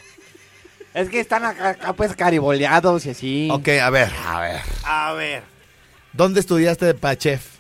Es 0.94 1.10
que 1.10 1.20
están 1.20 1.46
acá, 1.46 1.70
acá, 1.70 1.94
pues 1.94 2.16
cariboleados 2.16 3.06
y 3.06 3.12
así. 3.12 3.50
Ok, 3.52 3.68
a 3.82 3.90
ver, 3.90 4.12
a 4.26 4.42
ver. 4.42 4.62
A 4.84 5.14
ver. 5.14 5.44
¿Dónde 6.14 6.40
estudiaste 6.40 6.94
para 6.96 7.18
chef? 7.18 7.57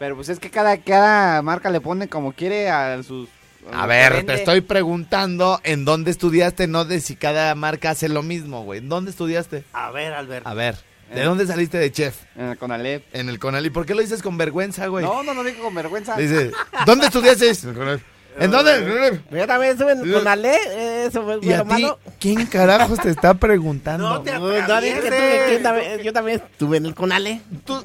Pero 0.00 0.16
pues 0.16 0.30
es 0.30 0.40
que 0.40 0.48
cada, 0.50 0.78
cada 0.78 1.42
marca 1.42 1.68
le 1.68 1.78
pone 1.82 2.08
como 2.08 2.32
quiere 2.32 2.70
a 2.70 3.02
sus... 3.02 3.28
A 3.70 3.86
ver, 3.86 4.24
te 4.24 4.32
estoy 4.32 4.62
preguntando 4.62 5.60
en 5.62 5.84
dónde 5.84 6.10
estudiaste, 6.10 6.66
no 6.66 6.86
de 6.86 7.00
si 7.02 7.16
cada 7.16 7.54
marca 7.54 7.90
hace 7.90 8.08
lo 8.08 8.22
mismo, 8.22 8.64
güey. 8.64 8.78
¿En 8.78 8.88
dónde 8.88 9.10
estudiaste? 9.10 9.62
A 9.74 9.90
ver, 9.90 10.14
Alberto. 10.14 10.48
A 10.48 10.54
ver, 10.54 10.76
¿de 11.14 11.20
Eh. 11.20 11.24
dónde 11.24 11.46
saliste 11.46 11.76
de 11.76 11.92
chef? 11.92 12.16
En 12.34 12.46
el 12.46 12.56
Conalep. 12.56 13.04
En 13.14 13.28
el 13.28 13.38
Conalí. 13.38 13.68
¿Por 13.68 13.84
qué 13.84 13.94
lo 13.94 14.00
dices 14.00 14.22
con 14.22 14.38
vergüenza, 14.38 14.86
güey? 14.86 15.04
No, 15.04 15.22
no 15.22 15.34
lo 15.34 15.44
digo 15.44 15.62
con 15.64 15.74
vergüenza. 15.74 16.16
Dice, 16.16 16.50
¿dónde 16.86 17.04
estudiaste? 17.06 17.50
En 17.62 17.68
el 17.68 17.74
Conalí. 17.76 18.00
¿En 18.38 18.50
dónde? 18.50 19.20
Yo 19.32 19.46
también 19.46 19.72
estuve 19.72 20.12
con 20.12 20.26
Ale, 20.26 20.54
eh, 20.68 21.04
eso 21.08 21.22
fue 21.24 21.40
¿Y 21.42 21.52
a 21.52 21.64
ti 21.64 21.84
quién 22.20 22.46
carajos 22.46 23.00
te 23.00 23.10
está 23.10 23.34
preguntando? 23.34 24.08
No 24.08 24.22
te 24.22 24.32
No, 24.32 24.38
no, 24.38 24.50
es 24.52 24.56
que 24.56 24.62
atravieses. 24.62 25.02
que 25.50 25.58
también- 25.62 25.98
yo 25.98 26.12
también 26.12 26.40
estuve 26.50 26.76
en 26.78 26.86
el 26.86 26.94
Conale. 26.94 27.40
¿Tú, 27.66 27.84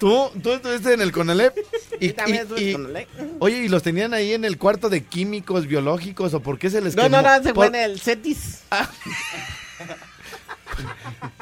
tú, 0.00 0.30
tú 0.42 0.50
estuviste 0.54 0.92
en 0.94 1.00
el 1.02 1.12
Conalep? 1.12 1.56
Y, 2.00 2.08
Yo 2.08 2.14
también 2.16 2.38
y- 2.38 2.40
estuve 2.40 2.60
y- 2.62 2.64
en 2.64 2.70
el 2.70 3.06
Conalep. 3.06 3.08
oye, 3.38 3.56
¿y 3.58 3.68
los 3.68 3.82
tenían 3.84 4.12
ahí 4.14 4.32
en 4.32 4.44
el 4.44 4.58
cuarto 4.58 4.88
de 4.88 5.04
químicos 5.04 5.66
biológicos 5.68 6.34
o 6.34 6.40
por 6.40 6.58
qué 6.58 6.70
se 6.70 6.80
les 6.80 6.96
No, 6.96 7.04
quemó? 7.04 7.22
no, 7.22 7.22
no, 7.22 7.36
se 7.44 7.54
Por- 7.54 7.54
fue 7.54 7.66
en 7.68 7.74
el 7.90 8.00
Cetis. 8.00 8.62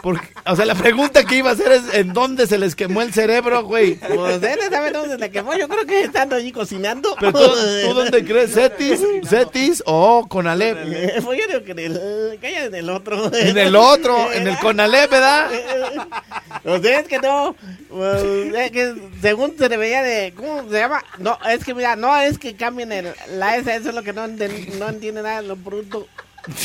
por- 0.03 0.21
o 0.47 0.57
sea, 0.57 0.65
la 0.65 0.75
pregunta 0.75 1.25
que 1.25 1.37
iba 1.37 1.51
a 1.51 1.53
hacer 1.55 1.73
es 1.73 1.83
¿en 1.95 2.13
dónde 2.13 2.47
se 2.47 2.59
les 2.59 2.75
quemó 2.75 3.03
el 3.03 3.13
cerebro, 3.13 3.65
güey? 3.65 3.97
Pues 3.97 4.43
él 4.43 4.59
sabe 4.71 4.91
dónde 4.91 5.11
se 5.11 5.19
le 5.19 5.31
quemó. 5.31 5.55
Yo 5.57 5.69
creo 5.69 5.85
que 5.87 6.03
estando 6.03 6.37
allí 6.37 6.53
cocinando. 6.53 7.15
¿Pero 7.19 7.33
tú, 7.33 7.39
tú 7.87 7.95
dónde 7.95 8.25
crees? 8.25 8.53
¿Cetis? 8.55 9.01
¿Cetis 9.29 9.83
o 9.87 10.27
Conalep? 10.29 11.23
Fue 11.23 11.39
yo 11.39 11.47
digo 11.49 11.65
que 11.65 11.73
en 11.73 11.79
el. 11.79 12.39
En 12.43 12.75
el 12.75 12.91
otro. 12.91 13.33
En 13.35 13.59
el 13.59 13.77
otro, 13.77 14.33
en 14.33 14.47
el 14.49 14.59
Conalep, 14.59 15.11
¿verdad? 15.11 15.51
O 16.65 16.79
sea, 16.79 17.01
es 17.01 17.09
que 17.09 17.19
no. 17.19 17.55
pues, 17.89 18.23
es 18.55 18.71
que 18.71 18.95
según 19.23 19.57
se 19.59 19.69
debería 19.69 20.03
de. 20.03 20.33
¿Cómo 20.37 20.65
se 20.71 20.79
llama? 20.79 21.03
No, 21.19 21.39
es 21.49 21.65
que 21.65 21.75
mira, 21.75 21.97
no 21.97 22.17
es 22.17 22.39
que 22.39 22.57
cambien 22.57 22.93
el, 22.93 23.09
la 23.33 23.57
S, 23.57 23.75
eso 23.75 23.89
es 23.91 23.95
lo 23.95 24.03
que 24.03 24.13
no, 24.13 24.27
no 24.27 24.89
entiende 24.89 25.23
nada 25.23 25.43
de 25.43 25.49
lo 25.49 25.57
bruto. 25.57 26.07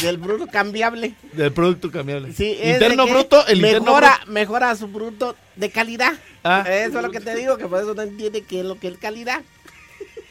Del 0.01 0.17
bruto 0.17 0.47
cambiable. 0.47 1.13
Del 1.33 1.51
producto 1.51 1.91
cambiable. 1.91 2.33
Sí, 2.33 2.57
interno 2.63 3.05
bruto, 3.07 3.45
el 3.47 3.57
interno 3.57 3.85
mejora, 3.85 4.15
bruto. 4.17 4.31
mejora 4.31 4.75
su 4.75 4.87
bruto 4.87 5.35
de 5.55 5.69
calidad. 5.69 6.13
Ah. 6.43 6.63
Eso 6.67 6.97
es 6.99 7.03
lo 7.03 7.11
que 7.11 7.19
te 7.19 7.35
digo, 7.35 7.57
que 7.57 7.67
por 7.67 7.81
eso 7.81 7.93
no 7.93 8.01
entiende 8.01 8.41
qué 8.41 8.61
es 8.61 8.65
lo 8.65 8.79
que 8.79 8.87
es 8.87 8.97
calidad. 8.97 9.41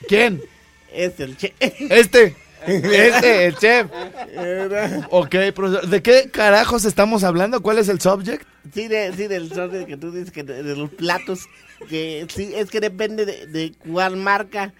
¿Quién? 0.08 0.42
Es 0.92 1.18
el 1.20 1.36
che. 1.36 1.54
Este. 1.58 2.36
Este, 2.64 3.46
el 3.46 3.56
chef. 3.56 3.88
Ok, 5.10 5.34
profesor. 5.52 5.88
¿De 5.88 6.00
qué 6.00 6.30
carajos 6.30 6.84
estamos 6.84 7.24
hablando? 7.24 7.60
¿Cuál 7.60 7.78
es 7.78 7.88
el 7.88 8.00
subject? 8.00 8.46
Sí, 8.72 8.86
de, 8.86 9.12
sí, 9.16 9.26
del 9.26 9.52
sobre 9.52 9.84
que 9.84 9.96
tú 9.96 10.12
dices 10.12 10.30
que 10.30 10.44
de, 10.44 10.62
de 10.62 10.76
los 10.76 10.88
platos. 10.90 11.48
Que 11.88 12.24
sí, 12.32 12.52
es 12.54 12.70
que 12.70 12.78
depende 12.78 13.26
de, 13.26 13.46
de 13.48 13.72
cuál 13.90 14.16
marca. 14.16 14.72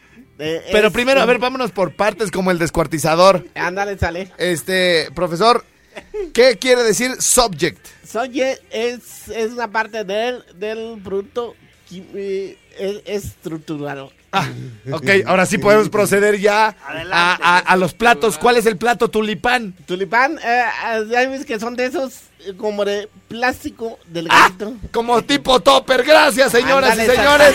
Eh, 0.44 0.60
Pero 0.72 0.88
es- 0.88 0.92
primero, 0.92 1.20
a 1.20 1.24
ver, 1.24 1.38
vámonos 1.38 1.70
por 1.70 1.94
partes 1.94 2.30
como 2.32 2.50
el 2.50 2.58
descuartizador. 2.58 3.46
Ándale, 3.54 3.96
sale. 3.96 4.32
Este, 4.38 5.08
profesor, 5.14 5.64
¿qué 6.34 6.58
quiere 6.58 6.82
decir 6.82 7.12
subject? 7.20 7.78
Soye 8.04 8.58
es, 8.70 9.28
es 9.28 9.52
una 9.52 9.68
parte 9.70 10.02
del, 10.02 10.44
del 10.56 11.00
producto 11.02 11.54
eh, 11.92 12.58
es- 12.78 13.02
estructurado. 13.06 14.12
Ah, 14.32 14.48
ok, 14.90 15.08
ahora 15.26 15.44
sí 15.46 15.58
podemos 15.58 15.90
proceder 15.90 16.40
ya 16.40 16.74
Adelante. 16.86 17.14
a- 17.44 17.58
a 17.58 17.76
los 17.76 17.92
platos. 17.92 18.38
¿Cuál 18.38 18.56
es 18.56 18.64
el 18.66 18.78
plato 18.78 19.08
tulipán? 19.08 19.74
Tulipán, 19.86 20.38
eh, 20.38 20.64
eh, 20.94 21.04
ya 21.10 21.28
ves 21.28 21.44
que 21.44 21.60
son 21.60 21.76
de 21.76 21.84
esos 21.86 22.14
como 22.58 22.84
de 22.84 23.08
plástico 23.28 23.98
Ah, 24.00 24.04
delgadito. 24.08 24.72
como 24.92 25.22
tipo 25.22 25.60
topper. 25.60 26.02
Gracias, 26.04 26.52
señoras 26.52 26.96
y 26.98 27.06
señores. 27.06 27.54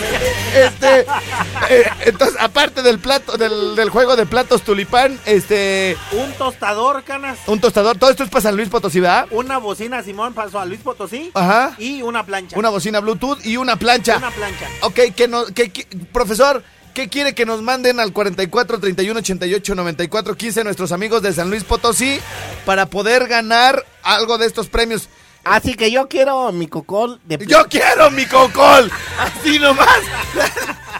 Este, 0.56 1.02
eh, 1.69 1.86
entonces, 2.06 2.36
aparte 2.39 2.82
del 2.82 3.00
plato, 3.00 3.38
del, 3.38 3.76
del 3.76 3.89
juego 3.89 4.15
de 4.15 4.26
platos 4.26 4.62
tulipán, 4.63 5.19
este, 5.26 5.97
Un 6.12 6.32
tostador, 6.34 7.04
canas. 7.04 7.38
un 7.47 7.60
tostador. 7.60 7.97
Todo 7.97 8.10
esto 8.10 8.23
es 8.23 8.30
para 8.30 8.41
San 8.41 8.56
Luis 8.56 8.69
Potosí, 8.69 9.00
¿verdad? 9.00 9.28
Una 9.32 9.58
bocina 9.58 10.02
Simón 10.04 10.34
pasó 10.34 10.60
a 10.60 10.65
Luis 10.65 10.80
Potosí. 10.82 11.32
Ajá. 11.34 11.76
Y 11.78 12.02
una 12.02 12.26
plancha. 12.26 12.58
Una 12.58 12.69
bocina 12.69 13.00
Bluetooth 13.00 13.45
y 13.45 13.58
una 13.58 13.76
plancha. 13.76 14.17
Una 14.17 14.32
plancha. 14.32 14.67
Ok, 14.82 15.00
que 15.15 15.28
no, 15.28 15.45
que, 15.45 15.71
que- 15.71 15.88
profesor, 16.12 16.63
¿qué 16.98 17.10
quiere 17.10 17.36
que 17.36 17.46
nos 17.46 17.62
manden 17.62 18.00
al 18.00 18.12
44 18.12 18.80
31 18.80 19.20
88 19.20 19.76
94 19.76 20.36
15 20.36 20.64
nuestros 20.64 20.92
amigos 20.92 21.22
de 21.22 21.32
San 21.32 21.52
Luis 21.52 21.64
Potosí 21.64 22.20
para 22.66 22.88
poder 22.88 23.28
ganar 23.28 23.86
algo 24.02 24.40
de 24.40 24.48
estos 24.48 24.68
premios? 24.68 25.08
Así 25.44 25.76
que 25.76 25.92
yo 25.92 26.08
quiero 26.08 26.52
mi 26.52 26.66
cocol 26.66 27.22
de 27.26 27.38
Yo 27.46 27.68
quiero 27.70 28.10
mi 28.10 28.26
cocol. 28.26 28.92
Así 29.20 29.60
nomás. 29.60 30.00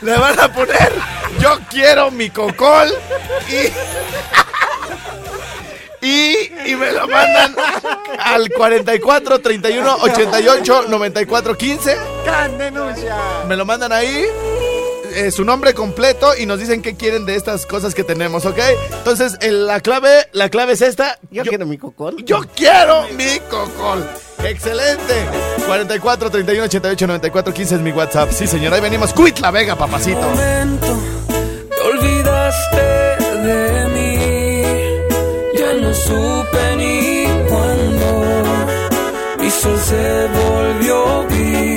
Le 0.04 0.16
van 0.20 0.40
a 0.40 0.54
poner. 0.54 0.94
Yo 1.40 1.58
quiero 1.72 2.12
mi 2.12 2.30
cocol. 2.30 2.94
Y. 3.50 3.66
Y, 6.06 6.52
y 6.68 6.76
me 6.76 6.92
lo 6.92 7.08
mandan 7.08 7.56
al 8.20 8.48
44 8.52 9.40
31 9.40 9.98
88 10.02 10.86
94 10.90 11.58
15. 11.58 11.98
¡Can 12.24 12.58
denuncia! 12.60 13.18
Me 13.48 13.56
lo 13.56 13.66
mandan 13.66 13.92
ahí. 13.92 14.26
Eh, 15.18 15.32
su 15.32 15.44
nombre 15.44 15.74
completo 15.74 16.36
y 16.38 16.46
nos 16.46 16.60
dicen 16.60 16.82
qué 16.82 16.96
quieren 16.96 17.26
de 17.26 17.36
estas 17.36 17.66
cosas 17.66 17.94
que 17.96 18.04
tenemos, 18.04 18.46
¿ok? 18.46 18.60
Entonces, 19.00 19.36
el- 19.42 19.66
la 19.68 19.80
clave, 19.80 20.28
la 20.32 20.50
clave 20.50 20.74
es 20.74 20.82
esta. 20.82 21.18
Yo, 21.32 21.44
quiero 21.44 21.66
mi 21.66 21.78
cocol. 21.78 22.16
Yo 22.24 22.42
quiero 22.56 23.08
mi 23.18 23.40
cocol. 23.50 24.06
Excelente. 24.44 25.14
44 25.66 26.30
31 26.30 26.64
88 26.66 27.08
94 27.08 27.54
15 27.54 27.76
es 27.76 27.82
mi 27.82 27.92
WhatsApp. 27.92 28.32
Sí, 28.32 28.48
señora, 28.48 28.76
ahí 28.76 28.82
venimos. 28.82 29.14
Quit 29.14 29.40
la 29.40 29.52
Vega, 29.52 29.76
papacito. 29.76 30.22
momento 30.22 30.98
te 31.70 31.82
olvidaste 31.82 32.82
de 33.48 33.88
mí. 33.94 35.58
Ya 35.58 35.74
no 35.82 35.94
supe 35.94 36.76
ni 36.78 37.26
cuándo 37.50 38.24
mi 39.40 39.50
sol 39.50 39.78
se 39.80 40.28
volvió 40.28 41.26
gris. 41.30 41.77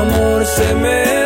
Amor 0.00 0.44
se 0.44 0.74
me 0.74 1.25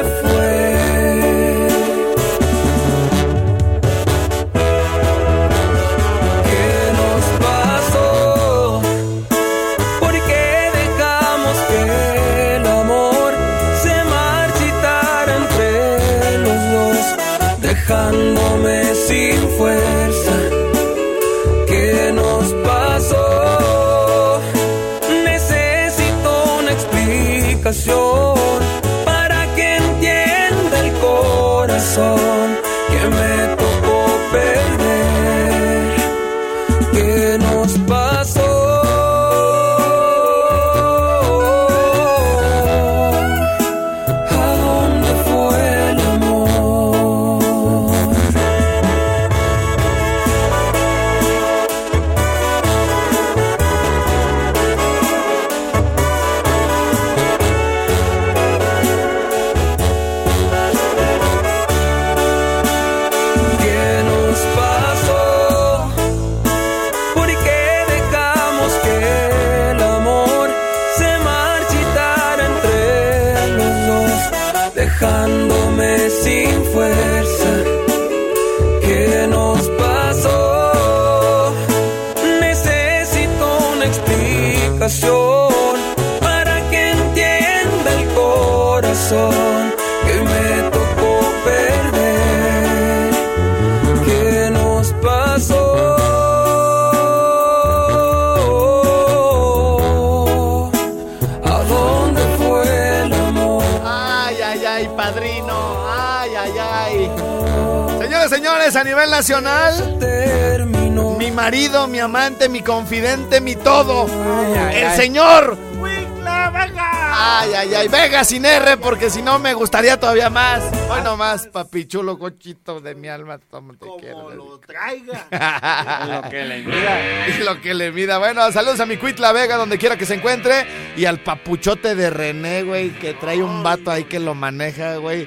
amante, 112.21 112.51
mi 112.51 112.61
confidente, 112.61 113.41
mi 113.41 113.57
todo. 113.57 114.07
ay, 114.07 114.77
el 114.77 114.89
ay. 114.89 114.97
señor. 114.97 115.57
¡Wicla, 115.79 116.51
venga! 116.51 117.41
Ay, 117.41 117.53
ay, 117.55 117.75
ay, 117.75 117.89
Vega 117.89 118.25
sin 118.25 118.45
R, 118.45 118.77
porque 118.77 119.09
si 119.09 119.23
no 119.23 119.39
me 119.39 119.55
gustaría 119.55 119.99
todavía 119.99 120.29
más. 120.29 120.63
Hoy 120.91 121.01
nomás, 121.03 121.47
papi 121.47 121.87
chulo, 121.87 122.19
cochito 122.19 122.81
de 122.81 122.95
mi 122.95 123.09
alma, 123.09 123.41
cómo 123.51 123.73
te 123.73 123.87
quiero. 123.99 124.17
Como 124.17 124.31
lo 124.31 124.59
traiga. 124.59 125.27
Lo 126.23 126.29
que 126.29 126.45
le 126.45 126.59
mida. 126.63 127.29
Y 127.29 127.43
lo 127.43 127.61
que 127.63 127.73
le 127.73 127.91
mida. 127.91 128.19
Bueno, 128.19 128.53
saludos 128.53 128.81
a 128.81 128.87
mi 128.87 128.99
Cuitla 128.99 129.33
Vega, 129.33 129.57
donde 129.57 129.79
quiera 129.79 129.97
que 129.97 130.05
se 130.05 130.15
encuentre. 130.15 130.67
Y 130.97 131.07
al 131.07 131.21
papuchote 131.21 131.95
de 131.95 132.11
René, 132.11 132.65
güey, 132.65 132.91
que 132.91 133.15
trae 133.15 133.43
un 133.43 133.63
vato 133.63 133.91
ahí 133.91 134.05
que 134.05 134.21
lo 134.21 134.35
maneja, 134.35 134.97
güey. 134.97 135.27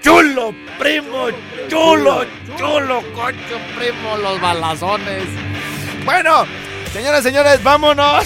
Chulo, 0.00 0.54
primo, 0.78 1.26
chulo, 1.68 2.24
chulo, 2.56 3.02
cocho, 3.14 3.58
primo, 3.76 4.16
los 4.16 4.40
balazones. 4.40 5.49
Bueno, 6.04 6.44
señoras, 6.92 7.22
señores, 7.22 7.62
vámonos. 7.62 8.24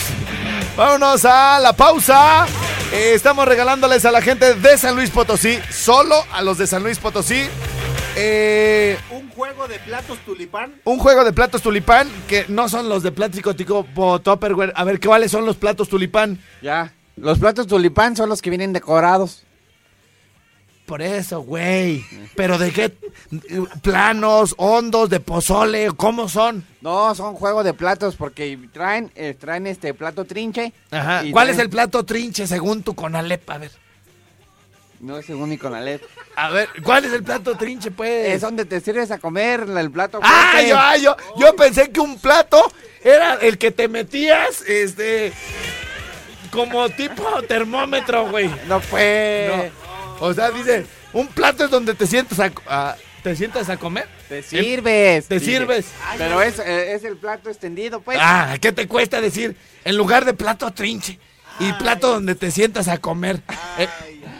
Vámonos 0.76 1.24
a 1.24 1.58
la 1.60 1.72
pausa. 1.72 2.46
Eh, 2.92 3.12
estamos 3.14 3.46
regalándoles 3.46 4.04
a 4.04 4.10
la 4.12 4.20
gente 4.22 4.54
de 4.54 4.78
San 4.78 4.94
Luis 4.96 5.10
Potosí, 5.10 5.58
solo 5.70 6.14
a 6.32 6.42
los 6.42 6.58
de 6.58 6.66
San 6.66 6.82
Luis 6.82 6.98
Potosí. 6.98 7.46
Eh, 8.16 8.96
Un 9.10 9.28
juego 9.30 9.66
de 9.66 9.78
platos 9.80 10.18
tulipán. 10.24 10.74
un 10.84 10.98
juego 10.98 11.24
de 11.24 11.32
platos 11.32 11.62
tulipán 11.62 12.08
que 12.28 12.44
no 12.48 12.68
son 12.68 12.88
los 12.88 13.02
de 13.02 13.10
plástico 13.10 13.54
tipo 13.54 13.84
Tupperware. 14.22 14.72
A 14.76 14.84
ver, 14.84 15.00
¿cuáles 15.00 15.30
son 15.32 15.44
los 15.44 15.56
platos 15.56 15.88
tulipán? 15.88 16.38
Ya. 16.62 16.92
Los 17.16 17.38
platos 17.38 17.66
tulipán 17.66 18.16
son 18.16 18.28
los 18.28 18.40
que 18.40 18.50
vienen 18.50 18.72
decorados. 18.72 19.42
Por 20.86 21.00
eso, 21.00 21.40
güey. 21.40 22.04
¿Pero 22.36 22.58
de 22.58 22.70
qué? 22.72 22.92
¿Planos, 23.82 24.54
hondos, 24.58 25.08
de 25.08 25.18
pozole? 25.20 25.88
¿Cómo 25.96 26.28
son? 26.28 26.64
No, 26.82 27.14
son 27.14 27.34
juego 27.34 27.64
de 27.64 27.72
platos 27.72 28.16
porque 28.16 28.58
traen, 28.72 29.10
eh, 29.14 29.34
traen 29.38 29.66
este 29.66 29.94
plato 29.94 30.24
trinche. 30.26 30.72
Ajá. 30.90 31.22
¿Cuál 31.32 31.48
traen- 31.48 31.54
es 31.54 31.58
el 31.58 31.70
plato 31.70 32.04
trinche 32.04 32.46
según 32.46 32.82
tu 32.82 32.94
Conalep? 32.94 33.48
A 33.48 33.58
ver. 33.58 33.70
No 35.00 35.18
es 35.18 35.26
según 35.26 35.50
Niconalet. 35.50 36.02
A 36.34 36.48
ver, 36.50 36.68
¿cuál 36.82 37.04
es 37.04 37.12
el 37.12 37.22
plato 37.22 37.56
trinche, 37.56 37.90
pues? 37.90 38.28
Es 38.28 38.40
donde 38.40 38.64
te 38.64 38.80
sirves 38.80 39.10
a 39.10 39.18
comer 39.18 39.66
el 39.76 39.90
plato. 39.90 40.18
Ah, 40.22 40.62
yo, 40.66 40.76
ah, 40.78 40.96
yo, 40.96 41.14
yo 41.38 41.54
pensé 41.56 41.90
que 41.90 42.00
un 42.00 42.18
plato 42.18 42.72
era 43.02 43.34
el 43.34 43.58
que 43.58 43.70
te 43.70 43.86
metías, 43.88 44.62
este, 44.62 45.32
como 46.50 46.88
tipo 46.88 47.22
termómetro, 47.42 48.30
güey. 48.30 48.50
No 48.66 48.80
fue. 48.80 49.70
No. 49.74 49.83
O 50.20 50.32
sea, 50.32 50.50
dice, 50.50 50.86
un 51.12 51.26
plato 51.28 51.64
es 51.64 51.70
donde 51.70 51.94
te 51.94 52.06
sientas 52.06 52.38
a, 52.40 52.50
a- 52.68 52.96
te 53.22 53.34
sientas 53.36 53.68
a 53.70 53.76
comer. 53.78 54.06
Te 54.28 54.42
sirves. 54.42 55.26
Te 55.28 55.40
sirves. 55.40 55.86
Pero 56.18 56.42
es, 56.42 56.58
eh, 56.58 56.92
es 56.94 57.04
el 57.04 57.16
plato 57.16 57.48
extendido, 57.48 58.00
pues. 58.00 58.18
Ah, 58.20 58.56
¿qué 58.60 58.70
te 58.72 58.86
cuesta 58.86 59.20
decir? 59.20 59.56
En 59.84 59.96
lugar 59.96 60.24
de 60.26 60.34
plato 60.34 60.70
trinche 60.72 61.18
y 61.58 61.72
plato 61.74 62.10
donde 62.12 62.34
te 62.34 62.50
sientas 62.50 62.86
a 62.88 62.98
comer. 62.98 63.40
Eh, 63.78 63.88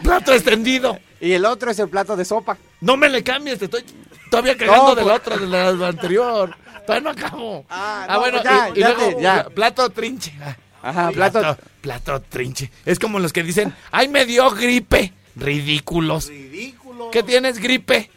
plato 0.03 0.33
extendido. 0.33 0.99
Y 1.19 1.31
el 1.31 1.45
otro 1.45 1.71
es 1.71 1.79
el 1.79 1.89
plato 1.89 2.15
de 2.15 2.25
sopa. 2.25 2.57
No 2.81 2.95
me 2.95 3.09
le 3.09 3.23
cambies, 3.23 3.57
te 3.57 3.65
estoy 3.65 3.83
todavía 4.29 4.55
cagando 4.55 4.89
No, 4.89 4.95
del 4.95 5.03
pues- 5.05 5.15
otro, 5.15 5.37
de 5.39 5.47
la 5.47 5.87
anterior. 5.87 6.55
Todavía 6.85 7.01
no 7.01 7.09
acabo. 7.09 7.65
Ah, 7.69 8.05
Ah, 8.07 8.13
no, 8.13 8.19
bueno, 8.19 8.37
pues 8.43 8.53
ya, 8.53 8.69
y, 8.69 8.77
y 8.77 8.81
ya 8.81 8.93
luego 8.93 9.19
ya. 9.19 9.43
plato 9.49 9.89
trinche. 9.89 10.31
Ah, 10.39 10.55
Ajá, 10.83 11.11
plato. 11.11 11.39
plato, 11.39 11.61
plato 11.81 12.21
trinche. 12.29 12.69
Es 12.85 12.99
como 12.99 13.17
los 13.17 13.33
que 13.33 13.41
dicen, 13.41 13.73
ay, 13.91 14.07
me 14.09 14.25
dio 14.27 14.51
gripe. 14.51 15.11
Ridículos. 15.35 16.27
Ridículo. 16.29 17.11
¿Qué 17.11 17.23
tienes 17.23 17.59
gripe? 17.59 18.09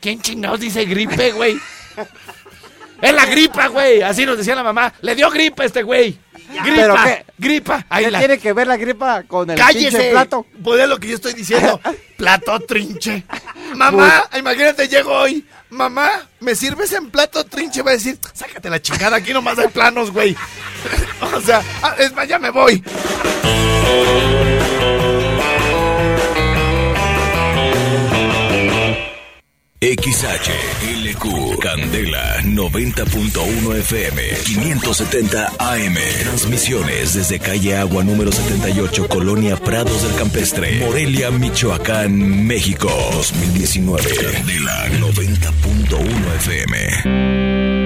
¿Quién 0.00 0.20
chingados 0.20 0.60
dice 0.60 0.84
gripe, 0.84 1.32
güey? 1.32 1.58
Es 3.00 3.14
la 3.14 3.26
gripa, 3.26 3.68
güey. 3.68 4.02
Así 4.02 4.24
nos 4.26 4.36
decía 4.38 4.54
la 4.54 4.62
mamá. 4.62 4.92
Le 5.00 5.14
dio 5.14 5.30
gripe 5.30 5.62
a 5.62 5.66
este 5.66 5.82
güey. 5.82 6.18
Gripa, 6.48 6.74
¿Pero 6.76 6.94
qué? 7.04 7.24
gripa. 7.38 7.86
Ahí 7.88 8.04
¿Qué 8.04 8.10
la- 8.10 8.18
tiene 8.18 8.38
que 8.38 8.52
ver 8.52 8.66
la 8.66 8.76
gripa 8.76 9.22
con 9.24 9.48
el 9.50 9.56
pinche 9.56 9.72
¡Cállese! 9.90 10.10
plato? 10.10 10.46
Pues 10.62 10.80
es 10.80 10.88
lo 10.88 10.98
que 10.98 11.08
yo 11.08 11.14
estoy 11.14 11.32
diciendo. 11.32 11.80
plato 12.16 12.60
trinche. 12.60 13.24
Mamá, 13.74 14.28
imagínate, 14.38 14.88
llego 14.88 15.10
hoy. 15.12 15.44
Mamá, 15.70 16.28
¿me 16.40 16.54
sirves 16.54 16.92
en 16.92 17.10
plato 17.10 17.44
trinche? 17.44 17.82
Va 17.82 17.90
a 17.90 17.94
decir, 17.94 18.18
sácate 18.32 18.70
la 18.70 18.80
chingada, 18.80 19.16
aquí 19.16 19.32
nomás 19.32 19.58
hay 19.58 19.68
planos, 19.68 20.12
güey. 20.12 20.36
o 21.34 21.40
sea, 21.40 21.62
ah, 21.82 21.96
es 21.98 22.12
más, 22.14 22.28
ya 22.28 22.38
me 22.38 22.50
voy. 22.50 22.82
XHLQ 29.84 31.58
Candela 31.60 32.40
90.1 32.40 33.76
FM 33.80 34.22
570 34.42 35.52
AM 35.58 35.94
Transmisiones 36.22 37.12
desde 37.12 37.38
calle 37.38 37.76
Agua 37.76 38.02
número 38.02 38.32
78 38.32 39.06
Colonia 39.08 39.58
Prados 39.58 40.02
del 40.04 40.14
Campestre 40.14 40.78
Morelia, 40.80 41.30
Michoacán, 41.30 42.46
México 42.46 42.88
2019 43.12 44.02
Candela 44.14 44.88
90.1 45.00 46.34
FM 46.38 47.84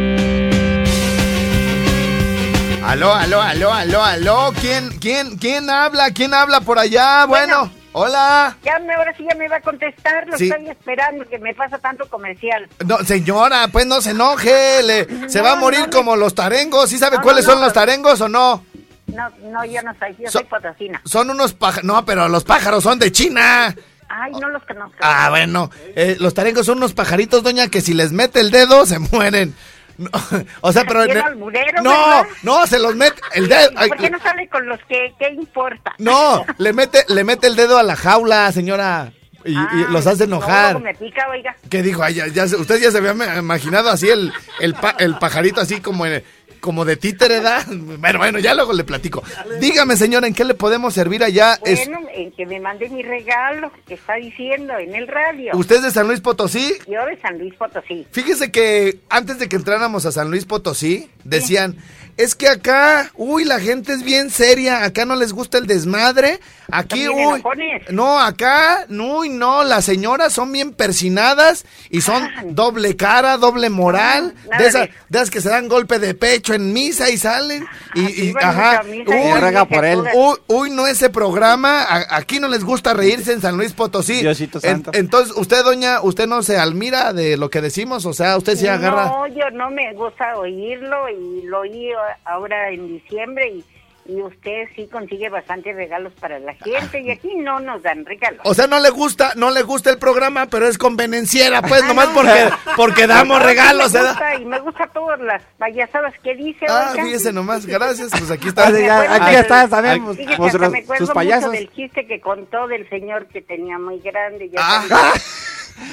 Aló, 2.84 3.12
aló, 3.12 3.42
aló, 3.42 3.72
aló, 3.72 4.02
aló. 4.02 4.52
¿Quién, 4.58 4.96
quién, 4.98 5.36
quién 5.36 5.68
habla? 5.68 6.12
¿Quién 6.12 6.32
habla 6.32 6.62
por 6.62 6.78
allá? 6.78 7.26
Bueno, 7.26 7.70
hola. 7.92 8.56
Ya 8.62 8.78
me, 8.78 8.94
ahora 8.94 9.14
sí 9.16 9.24
ya 9.28 9.36
me 9.36 9.48
va 9.48 9.56
a 9.56 9.60
contestar, 9.60 10.26
lo 10.28 10.36
Sí. 10.36 10.48
estoy 10.48 10.68
esperando, 10.68 11.26
que 11.28 11.38
me 11.38 11.54
pasa 11.54 11.78
tanto 11.78 12.08
comercial. 12.08 12.68
No, 12.86 12.98
señora, 13.04 13.68
pues 13.68 13.86
no 13.86 14.00
se 14.00 14.10
enoje. 14.10 14.82
le- 14.82 15.28
se 15.28 15.40
va 15.40 15.52
a 15.52 15.56
morir 15.56 15.80
no, 15.80 15.90
como 15.90 16.16
los 16.16 16.34
tarengos. 16.34 16.90
¿Sí 16.90 16.98
sabe 16.98 17.16
No, 17.16 17.22
cuáles 17.22 17.44
son 17.44 17.60
los 17.60 17.72
tarengos 17.72 18.20
o 18.20 18.28
no? 18.28 18.64
No, 19.06 19.30
no, 19.50 19.64
yo 19.64 19.82
no 19.82 19.92
soy, 19.98 20.14
yo 20.18 20.26
So- 20.30 20.38
soy 20.40 20.44
potosina. 20.44 21.00
Son 21.04 21.30
unos 21.30 21.54
pájaros. 21.54 21.84
No, 21.84 22.04
pero 22.04 22.28
los 22.28 22.44
pájaros 22.44 22.84
son 22.84 22.98
de 22.98 23.10
China. 23.10 23.74
Ay, 24.10 24.32
no 24.32 24.48
los 24.48 24.62
conozco. 24.64 24.96
Ah, 25.00 25.28
bueno. 25.30 25.70
eh, 25.96 26.16
los 26.18 26.32
tarengos 26.34 26.66
son 26.66 26.78
unos 26.78 26.92
pajaritos, 26.94 27.42
doña, 27.42 27.68
que 27.68 27.80
si 27.80 27.92
les 27.94 28.12
mete 28.12 28.40
el 28.40 28.50
dedo 28.50 28.86
se 28.86 28.98
mueren. 28.98 29.54
No, 29.98 30.08
o 30.62 30.72
sea, 30.72 30.84
pero. 30.84 31.00
Alburero, 31.00 31.82
no, 31.82 31.90
¿verdad? 31.90 32.22
no, 32.42 32.66
se 32.66 32.78
los 32.78 32.94
mete. 32.94 33.20
El 33.34 33.48
dedo. 33.48 33.70
ay, 33.76 33.88
¿Por 33.88 33.98
qué 33.98 34.10
no 34.10 34.18
sale 34.20 34.48
con 34.48 34.66
los 34.68 34.78
que, 34.84 35.12
qué 35.18 35.28
importa? 35.30 35.92
no, 35.98 36.44
le 36.58 36.72
mete, 36.72 37.04
le 37.08 37.24
mete 37.24 37.48
el 37.48 37.56
dedo 37.56 37.76
a 37.78 37.82
la 37.82 37.96
jaula, 37.96 38.50
señora. 38.52 39.12
Y, 39.44 39.52
y 39.52 39.56
Ay, 39.56 39.84
los 39.90 40.06
hace 40.06 40.24
enojar. 40.24 40.72
luego 40.72 40.80
me 40.80 40.94
pica, 40.94 41.26
oiga. 41.30 41.54
¿Qué 41.70 41.82
dijo? 41.82 42.02
Ay, 42.02 42.14
ya, 42.14 42.26
ya 42.26 42.46
se- 42.48 42.56
usted 42.56 42.80
ya 42.80 42.90
se 42.90 42.98
había 42.98 43.12
imaginado 43.38 43.88
así 43.88 44.08
el, 44.08 44.32
el, 44.60 44.74
pa- 44.74 44.96
el 44.98 45.16
pajarito 45.16 45.60
así 45.60 45.80
como, 45.80 46.04
eh, 46.06 46.24
como 46.60 46.84
de 46.84 46.96
títere, 46.96 47.34
¿verdad? 47.36 47.64
Bueno, 47.68 48.18
bueno, 48.18 48.38
ya 48.40 48.52
luego 48.54 48.72
le 48.72 48.82
platico. 48.84 49.22
Dígame, 49.60 49.96
señora, 49.96 50.26
¿en 50.26 50.34
qué 50.34 50.44
le 50.44 50.54
podemos 50.54 50.92
servir 50.92 51.22
allá? 51.22 51.58
Es- 51.64 51.86
Bueno, 51.88 52.07
en 52.22 52.32
que 52.32 52.46
me 52.46 52.60
mande 52.60 52.88
mi 52.88 53.02
regalo, 53.02 53.70
que 53.86 53.94
está 53.94 54.14
diciendo 54.14 54.76
en 54.78 54.94
el 54.94 55.08
radio. 55.08 55.52
¿Usted 55.54 55.76
es 55.76 55.82
de 55.82 55.90
San 55.90 56.06
Luis 56.06 56.20
Potosí? 56.20 56.74
Yo 56.86 57.04
de 57.06 57.20
San 57.20 57.38
Luis 57.38 57.54
Potosí. 57.54 58.06
Fíjese 58.10 58.50
que 58.50 59.00
antes 59.08 59.38
de 59.38 59.48
que 59.48 59.56
entráramos 59.56 60.06
a 60.06 60.12
San 60.12 60.30
Luis 60.30 60.44
Potosí, 60.44 61.10
decían, 61.24 61.76
es 62.18 62.34
que 62.34 62.48
acá, 62.48 63.10
uy, 63.14 63.44
la 63.44 63.58
gente 63.60 63.92
es 63.94 64.02
bien 64.02 64.28
seria, 64.30 64.84
acá 64.84 65.06
no 65.06 65.16
les 65.16 65.32
gusta 65.32 65.56
el 65.56 65.66
desmadre, 65.66 66.40
aquí, 66.70 67.08
uy, 67.08 67.42
no, 67.90 68.18
acá, 68.20 68.84
uy, 68.90 69.30
no, 69.30 69.64
las 69.64 69.84
señoras 69.86 70.32
son 70.34 70.52
bien 70.52 70.72
persinadas 70.72 71.64
y 71.90 72.00
son 72.02 72.22
Ay. 72.24 72.48
doble 72.50 72.96
cara, 72.96 73.38
doble 73.38 73.70
moral, 73.70 74.34
nada 74.50 74.62
de 74.62 74.68
esas, 74.68 74.88
de 75.08 75.18
esas 75.18 75.30
que 75.30 75.40
se 75.40 75.48
dan 75.48 75.68
golpe 75.68 75.98
de 75.98 76.12
pecho 76.14 76.52
en 76.54 76.72
misa 76.72 77.08
y 77.08 77.16
salen, 77.16 77.64
y, 77.94 78.34
ajá, 78.36 78.82
y 78.84 79.00
uy, 79.08 79.66
por 79.70 79.84
él. 79.84 80.00
Uy, 80.14 80.36
uy, 80.48 80.70
no 80.70 80.86
ese 80.86 81.08
programa, 81.10 81.82
a- 81.84 82.16
aquí 82.16 82.40
no 82.40 82.48
les 82.48 82.64
gusta 82.64 82.92
reírse 82.94 83.32
en 83.32 83.40
San 83.40 83.56
Luis 83.56 83.72
Potosí. 83.72 84.20
Diosito 84.20 84.58
En- 84.58 84.70
santo. 84.70 84.90
entonces, 84.92 85.34
usted, 85.36 85.62
doña, 85.64 86.00
usted 86.02 86.26
no 86.26 86.42
se 86.42 86.58
admira 86.58 87.12
de 87.12 87.36
lo 87.36 87.48
que 87.48 87.60
decimos, 87.60 88.04
o 88.06 88.12
sea, 88.12 88.36
usted 88.36 88.56
se 88.56 88.68
agarra. 88.68 89.04
No, 89.06 89.26
yo 89.28 89.48
no 89.52 89.70
me 89.70 89.94
gusta 89.94 90.36
oírlo 90.36 91.08
y 91.08 91.42
lo 91.42 91.60
oí 91.60 91.88
ahora 92.24 92.70
en 92.70 92.86
diciembre 92.88 93.48
y, 93.48 93.64
y 94.06 94.22
usted 94.22 94.64
sí 94.74 94.88
consigue 94.90 95.28
bastantes 95.28 95.76
regalos 95.76 96.14
para 96.14 96.38
la 96.38 96.54
gente 96.54 97.00
y 97.02 97.10
aquí 97.10 97.34
no 97.36 97.60
nos 97.60 97.82
dan 97.82 98.06
regalos. 98.06 98.40
O 98.44 98.54
sea, 98.54 98.66
no 98.66 98.80
le 98.80 98.88
gusta, 98.88 99.32
no 99.36 99.50
le 99.50 99.60
gusta 99.62 99.90
el 99.90 99.98
programa, 99.98 100.46
pero 100.46 100.66
es 100.66 100.78
convenenciera, 100.78 101.60
pues, 101.60 101.82
Ah, 101.82 101.88
nomás 101.88 102.08
no. 102.08 102.14
porque, 102.14 102.48
porque 102.76 103.06
damos 103.06 103.38
No, 103.38 103.44
regalos, 103.44 103.92
me 103.92 104.00
gusta 104.02 104.34
y 104.36 104.44
me 104.46 104.58
gusta 104.60 104.86
todas 104.94 105.20
las 105.20 105.42
payasadas 105.58 106.14
que 106.22 106.34
dice. 106.36 106.64
Ah, 106.70 106.90
oiga. 106.92 107.04
fíjese 107.04 107.32
nomás, 107.34 107.66
gracias, 107.66 108.08
pues 108.10 108.30
aquí 108.30 108.48
está. 108.48 108.68
Ah, 108.68 108.70
ya, 108.70 109.14
aquí 109.14 109.26
del- 109.32 109.40
está 109.42 109.68
pues, 109.68 110.16
Fíjese 110.16 110.30
que 110.36 110.36
vuestros- 110.38 110.62
hasta 110.62 110.68
me 110.70 110.78
acuerdo 110.78 110.98
sus 111.00 111.08
mucho 111.08 111.14
payasos. 111.14 111.52
del 111.52 111.70
chiste 111.74 112.06
que 112.06 112.20
contó 112.20 112.66
del 112.66 112.88
señor 112.88 113.26
que 113.26 113.42
tenía 113.42 113.78
muy 113.78 114.00
grande. 114.00 114.48
Yo 114.48 114.56
Ah. 114.58 115.12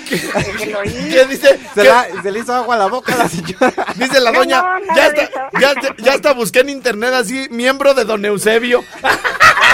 oí. 0.79 1.09
¿Qué 1.11 1.25
dice? 1.25 1.59
Se, 1.73 1.81
¿Qué? 1.81 1.87
la- 1.89 2.07
se 2.21 2.31
le 2.31 2.39
hizo 2.39 2.53
agua 2.53 2.75
a 2.75 2.77
la 2.79 2.87
boca 2.87 3.13
a 3.13 3.17
la 3.17 3.29
señora. 3.29 3.73
Dice 3.95 4.19
la 4.19 4.31
doña, 4.31 4.61
no, 4.61 4.95
ya 4.95 5.07
está, 5.07 5.49
ya, 5.59 5.71
está- 5.71 5.95
ya 5.97 6.13
está 6.15 6.33
busqué 6.33 6.59
en 6.59 6.69
internet 6.69 7.13
así, 7.13 7.47
miembro 7.49 7.93
de 7.93 8.05
Don 8.05 8.23
Eusebio. 8.25 8.83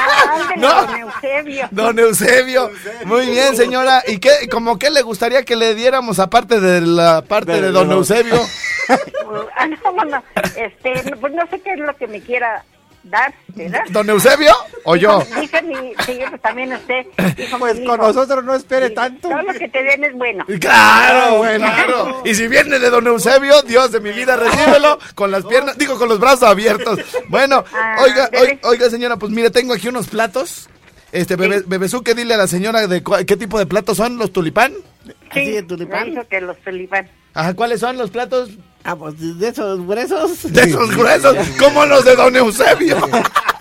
Ah, 0.03 0.49
No. 0.57 0.85
don 0.85 0.95
Eusebio. 0.97 1.67
Don 1.71 1.99
Eusebio. 1.99 2.71
Muy 3.05 3.27
bien, 3.27 3.55
señora. 3.55 4.01
¿Y 4.07 4.17
qué, 4.19 4.47
como 4.49 4.79
qué 4.79 4.89
le 4.89 5.01
gustaría 5.03 5.43
que 5.43 5.55
le 5.55 5.75
diéramos 5.75 6.19
aparte 6.19 6.59
de 6.59 6.81
la 6.81 7.21
parte 7.21 7.51
de, 7.53 7.61
De- 7.63 7.71
Don 7.71 7.91
Eusebio? 7.91 8.35
Ah, 9.55 9.67
no, 9.67 9.91
no, 9.91 10.05
no. 10.05 10.23
Este, 10.55 11.15
pues 11.17 11.33
no 11.33 11.45
sé 11.49 11.59
qué 11.61 11.73
es 11.73 11.79
lo 11.79 11.95
que 11.95 12.07
me 12.07 12.21
quiera 12.21 12.63
dar, 13.03 13.33
¿verdad? 13.49 13.81
¿Don 13.89 14.09
Eusebio 14.09 14.53
o 14.83 14.95
yo? 14.95 15.23
Dice 15.39 15.61
mi, 15.63 15.93
sí, 16.05 16.19
pues 16.29 16.41
también 16.41 16.73
usted. 16.73 17.05
dijo 17.35 17.57
Pues 17.59 17.73
con 17.75 17.83
hijo, 17.83 17.97
nosotros 17.97 18.43
no 18.43 18.55
espere 18.55 18.89
sí, 18.89 18.93
tanto. 18.95 19.29
Todo 19.29 19.41
lo 19.41 19.53
que 19.53 19.67
te 19.69 19.83
den 19.83 20.03
es 20.03 20.13
bueno. 20.13 20.45
Claro, 20.59 21.37
bueno, 21.37 21.65
claro. 21.65 22.21
Y 22.25 22.35
si 22.35 22.47
viene 22.47 22.79
de 22.79 22.89
Don 22.89 23.05
Eusebio, 23.07 23.61
Dios 23.63 23.91
de 23.91 23.99
mi 23.99 24.11
vida, 24.11 24.35
recíbelo 24.35 24.99
con 25.15 25.31
las 25.31 25.45
piernas, 25.45 25.77
digo, 25.77 25.97
con 25.97 26.09
los 26.09 26.19
brazos 26.19 26.43
abiertos. 26.43 26.99
Bueno, 27.29 27.63
Ah, 27.73 27.97
oiga, 28.03 28.27
dele. 28.29 28.59
oiga, 28.63 28.89
señora, 28.89 29.17
pues 29.17 29.31
mire, 29.31 29.49
tengo 29.49 29.73
aquí 29.73 29.87
unos 29.87 30.07
platos. 30.07 30.69
Este, 31.11 31.35
bebé, 31.35 31.63
Bebezuque, 31.65 32.13
dile 32.15 32.35
a 32.35 32.37
la 32.37 32.47
señora 32.47 32.87
de 32.87 33.03
qué 33.27 33.35
tipo 33.35 33.59
de 33.59 33.65
platos 33.65 33.97
son, 33.97 34.17
los 34.17 34.31
tulipán. 34.31 34.73
Así 35.29 35.45
Sí, 35.45 35.51
de 35.51 35.63
tulipán. 35.63 36.05
me 36.05 36.09
dijo 36.11 36.27
que 36.29 36.39
los 36.41 36.57
tulipán. 36.59 37.09
Ajá, 37.33 37.53
¿cuáles 37.53 37.79
son 37.81 37.97
los 37.97 38.11
platos? 38.11 38.49
Ah, 38.83 38.95
pues 38.95 39.39
de 39.39 39.47
esos 39.47 39.85
gruesos. 39.85 40.51
De 40.51 40.61
esos 40.63 40.95
gruesos, 40.95 41.35
como 41.59 41.85
los 41.85 42.03
de 42.05 42.15
Don 42.15 42.35
Eusebio. 42.35 42.97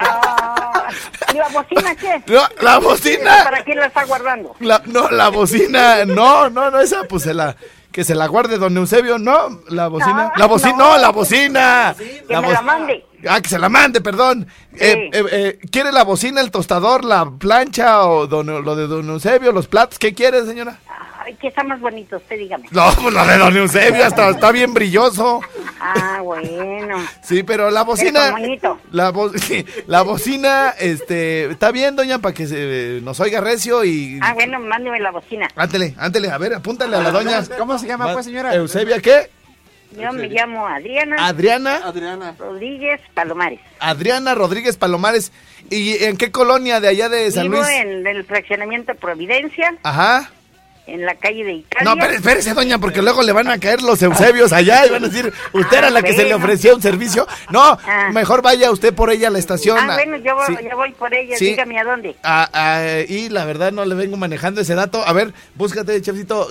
Ah, 0.02 0.88
¿Y 1.32 1.36
la 1.36 1.48
bocina 1.48 1.94
qué? 1.94 2.22
No, 2.26 2.40
la 2.62 2.78
bocina. 2.78 3.44
¿Para 3.44 3.62
quién 3.62 3.78
la 3.78 3.86
está 3.86 4.04
guardando? 4.04 4.56
La- 4.60 4.82
no, 4.86 5.08
la 5.10 5.28
bocina, 5.28 6.04
no, 6.06 6.48
no, 6.50 6.70
no, 6.70 6.80
esa 6.80 7.04
pues 7.04 7.22
se 7.22 7.34
la, 7.34 7.54
que 7.92 8.02
se 8.02 8.14
la 8.14 8.26
guarde 8.26 8.56
don 8.58 8.76
Eusebio, 8.76 9.18
no, 9.18 9.60
la 9.68 9.88
bocina, 9.88 10.32
Ah, 10.34 10.38
la 10.38 10.46
bocina, 10.46 10.72
no. 10.76 10.92
no, 10.92 10.98
la 10.98 11.10
bocina. 11.10 11.94
Que 11.96 12.40
me 12.40 12.50
la 12.52 12.62
mande. 12.62 13.04
Ah, 13.28 13.40
que 13.40 13.48
se 13.50 13.58
la 13.58 13.68
mande, 13.68 14.00
perdón. 14.00 14.46
Eh, 14.78 15.10
eh, 15.12 15.24
eh, 15.30 15.58
¿Quiere 15.70 15.92
la 15.92 16.02
bocina, 16.04 16.40
el 16.40 16.50
tostador, 16.50 17.04
la 17.04 17.30
plancha 17.30 18.02
o 18.06 18.26
don- 18.26 18.64
lo 18.64 18.74
de 18.74 18.86
don 18.86 19.08
Eusebio, 19.10 19.52
los 19.52 19.66
platos? 19.68 19.98
¿Qué 19.98 20.14
quiere, 20.14 20.44
señora? 20.46 20.78
Ay, 20.88 21.09
¿qué 21.40 21.48
está 21.48 21.62
más 21.64 21.80
bonito? 21.80 22.16
Usted 22.16 22.38
dígame. 22.38 22.66
No, 22.70 22.90
pues 23.00 23.12
lo 23.14 23.24
de 23.26 23.38
don 23.38 23.56
Eusebio 23.56 24.04
hasta 24.04 24.30
está 24.30 24.50
bien 24.52 24.72
brilloso. 24.74 25.40
Ah, 25.80 26.20
bueno. 26.22 26.96
Sí, 27.22 27.42
pero 27.42 27.70
la 27.70 27.82
bocina. 27.84 28.30
moñito. 28.32 28.78
La, 28.92 29.10
bo- 29.10 29.30
la 29.86 30.02
bocina, 30.02 30.74
este, 30.78 31.50
está 31.50 31.70
bien, 31.70 31.96
doña, 31.96 32.18
para 32.18 32.34
que 32.34 32.46
se, 32.46 33.00
nos 33.02 33.18
oiga 33.20 33.40
recio 33.40 33.84
y. 33.84 34.18
Ah, 34.22 34.34
bueno, 34.34 34.58
mándeme 34.60 35.00
la 35.00 35.10
bocina. 35.10 35.48
Ántele, 35.56 35.94
ántele, 35.98 36.30
a 36.30 36.38
ver, 36.38 36.54
apúntale 36.54 36.96
a 36.96 37.00
la 37.00 37.10
doña. 37.10 37.42
¿Cómo 37.58 37.78
se 37.78 37.86
llama, 37.86 38.12
pues, 38.12 38.26
señora? 38.26 38.54
Eusebia, 38.54 39.00
¿qué? 39.00 39.30
Yo 40.00 40.12
me 40.12 40.28
llamo 40.28 40.68
Adriana 40.68 41.26
Adriana, 41.26 41.80
Adriana. 41.84 42.34
Rodríguez 42.38 43.00
Palomares. 43.12 43.58
Adriana 43.80 44.36
Rodríguez 44.36 44.76
Palomares. 44.76 45.32
¿Y 45.68 46.04
en 46.04 46.16
qué 46.16 46.30
colonia 46.30 46.78
de 46.78 46.86
allá 46.86 47.08
de 47.08 47.28
San 47.32 47.50
Vivo 47.50 47.56
Luis? 47.56 47.68
en 47.76 48.06
el 48.06 48.24
fraccionamiento 48.24 48.94
Providencia, 48.94 49.74
Ajá. 49.82 50.30
En 50.94 51.04
la 51.06 51.14
calle 51.14 51.44
de 51.44 51.52
Italia. 51.54 51.84
No, 51.84 51.92
espérese, 51.92 52.16
espérese, 52.18 52.54
doña, 52.54 52.78
porque 52.78 53.02
luego 53.02 53.22
le 53.22 53.32
van 53.32 53.48
a 53.48 53.58
caer 53.58 53.82
los 53.82 54.02
Eusebios 54.02 54.52
allá 54.52 54.86
y 54.86 54.90
van 54.90 55.04
a 55.04 55.08
decir, 55.08 55.32
usted 55.52 55.78
era 55.78 55.90
la 55.90 56.02
que 56.02 56.12
se 56.12 56.18
le 56.24 56.34
bueno. 56.34 56.36
ofrecía 56.44 56.74
un 56.74 56.82
servicio. 56.82 57.26
No, 57.50 57.78
Ah. 57.86 58.10
mejor 58.12 58.42
vaya 58.42 58.70
usted 58.70 58.92
por 58.94 59.10
ella 59.10 59.28
a 59.28 59.30
la 59.30 59.38
estación. 59.38 59.78
Ah, 59.78 59.94
bueno, 59.94 60.16
yo 60.18 60.34
voy, 60.34 60.46
Sí. 60.56 60.68
yo 60.70 60.76
voy 60.76 60.92
por 60.92 61.12
ella. 61.14 61.36
Sí. 61.36 61.46
Dígame 61.50 61.78
a 61.78 61.84
dónde. 61.84 62.16
Ah, 62.22 62.48
ah, 62.52 63.00
y 63.08 63.28
la 63.28 63.44
verdad 63.44 63.72
no 63.72 63.84
le 63.84 63.94
vengo 63.94 64.16
manejando 64.16 64.60
ese 64.60 64.74
dato. 64.74 65.06
A 65.06 65.12
ver, 65.12 65.32
búscate, 65.54 66.00
chefcito, 66.02 66.48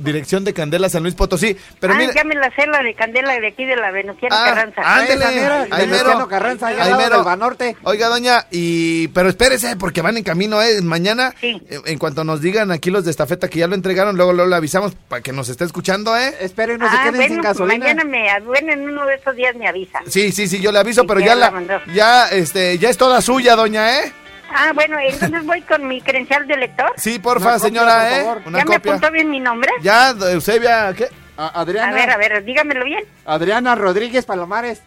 dirección 0.00 0.44
de 0.44 0.52
Candela 0.54 0.88
San 0.88 1.02
Luis 1.02 1.14
Potosí. 1.14 1.56
Pero 1.78 1.94
ah, 1.94 1.96
mire, 1.96 2.12
ya 2.14 2.24
me 2.24 2.34
la 2.34 2.50
sé, 2.54 2.66
la 2.66 2.82
de 2.82 2.94
Candela 2.94 3.38
de 3.40 3.46
aquí 3.46 3.64
de 3.64 3.76
la 3.76 3.90
Venustiano 3.90 4.34
Ah, 4.38 4.44
Carranza. 4.46 4.82
ándele, 4.84 5.24
ahí 5.70 5.86
mero. 5.86 6.28
Carranza, 6.28 6.68
allá 6.68 6.84
al 6.84 6.92
Ahí 6.92 6.98
mero. 6.98 7.16
del 7.16 7.24
Banorte. 7.24 7.76
Oiga, 7.82 8.08
doña, 8.08 8.46
y 8.50 9.08
pero 9.08 9.28
espérese 9.28 9.76
porque 9.76 10.02
van 10.02 10.16
en 10.16 10.22
camino, 10.24 10.62
¿eh? 10.62 10.80
Mañana, 10.82 11.34
Sí. 11.40 11.60
eh, 11.68 11.80
en 11.86 11.98
cuanto 11.98 12.24
nos 12.24 12.40
digan 12.40 12.70
aquí 12.70 12.90
los 12.90 13.04
de 13.04 13.10
estafeta 13.10 13.48
que 13.48 13.58
ya 13.58 13.66
lo 13.70 13.74
entregaron, 13.76 14.16
luego, 14.16 14.32
luego 14.34 14.50
le 14.50 14.56
avisamos 14.56 14.94
para 15.08 15.22
que 15.22 15.32
nos 15.32 15.48
esté 15.48 15.64
escuchando, 15.64 16.16
¿eh? 16.16 16.34
Espero 16.40 16.74
y 16.74 16.78
no 16.78 16.90
se 16.90 16.96
Ah, 16.96 17.00
queden 17.04 17.20
sin 17.22 17.28
bueno, 17.36 17.42
gasolina. 17.42 17.78
mañana 17.78 18.04
me, 18.04 18.40
bueno, 18.40 18.72
en 18.72 18.88
uno 18.90 19.06
de 19.06 19.14
estos 19.14 19.34
días 19.36 19.56
me 19.56 19.66
avisa. 19.66 20.00
Sí, 20.06 20.32
sí, 20.32 20.46
sí, 20.48 20.60
yo 20.60 20.70
le 20.72 20.78
aviso, 20.80 21.00
Sí, 21.02 21.06
pero 21.06 21.20
ya 21.20 21.34
la 21.34 21.46
la, 21.46 21.50
mandó. 21.50 21.80
ya, 21.94 22.26
este, 22.28 22.76
ya 22.78 22.90
es 22.90 22.98
toda 22.98 23.20
suya, 23.22 23.56
doña, 23.56 24.00
¿eh? 24.00 24.12
Ah, 24.52 24.72
bueno, 24.74 24.98
entonces 24.98 25.46
voy 25.46 25.62
con 25.62 25.86
mi 25.86 26.00
credencial 26.02 26.46
de 26.46 26.56
lector. 26.56 26.92
Sí, 26.96 27.18
porfa, 27.20 27.50
Una 27.50 27.54
copia, 27.54 27.68
señora, 27.68 27.94
por 28.24 28.38
¿eh? 28.38 28.42
Una 28.46 28.58
¿Ya 28.58 28.64
me 28.64 28.74
apuntó 28.74 29.10
bien 29.12 29.30
mi 29.30 29.38
nombre? 29.40 29.70
Ya, 29.80 30.10
Eusebia, 30.10 30.92
¿qué? 30.94 31.06
A- 31.36 31.60
Adriana, 31.60 31.88
A 31.90 31.94
ver, 31.94 32.10
a 32.10 32.16
ver, 32.18 32.44
dígamelo 32.44 32.84
bien. 32.84 33.04
Adriana 33.24 33.74
Rodríguez 33.76 34.26
Palomares. 34.26 34.82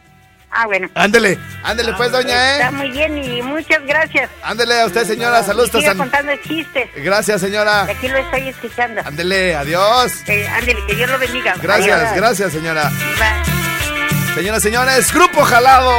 Ah, 0.55 0.65
bueno. 0.67 0.87
Ándele, 0.93 1.39
ándele 1.63 1.93
pues, 1.93 2.11
doña, 2.11 2.53
Está 2.57 2.67
¿eh? 2.67 2.71
muy 2.71 2.91
bien 2.91 3.17
y 3.17 3.41
muchas 3.41 3.83
gracias. 3.85 4.29
Ándele 4.43 4.81
a 4.81 4.85
usted, 4.85 5.05
señora, 5.05 5.41
saludos. 5.43 5.71
Siga 5.71 5.87
San- 5.89 5.97
contando 5.97 6.31
chistes. 6.47 6.89
Gracias, 6.95 7.41
señora. 7.41 7.83
Aquí 7.83 8.07
lo 8.07 8.17
estoy 8.17 8.49
escuchando. 8.49 9.01
Ándele, 9.03 9.55
adiós. 9.55 10.11
Eh, 10.27 10.47
ándele, 10.47 10.85
que 10.85 10.95
Dios 10.95 11.09
lo 11.09 11.17
bendiga. 11.17 11.55
Gracias, 11.61 11.97
Adiós. 11.99 12.15
gracias, 12.15 12.51
señora. 12.53 12.89
Bye. 13.17 14.35
Señoras, 14.35 14.61
señores, 14.63 15.11
Grupo 15.13 15.41
Jalado. 15.43 15.91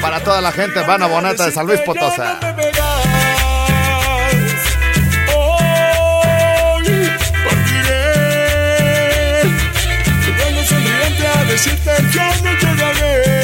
Para 0.00 0.20
toda 0.20 0.40
la 0.40 0.52
gente, 0.52 0.80
Vana 0.80 1.06
Bonata 1.06 1.46
de 1.46 1.52
San 1.52 1.66
Luis 1.66 1.80
Potosa. 1.80 2.38
Hoy 5.34 7.10
partiré, 7.44 9.42
jugando 10.24 10.64
sonriente 10.64 11.26
a 11.26 11.44
decirte 11.44 11.90
yo 12.12 12.22
no 12.42 12.50
llegaré. 12.52 13.41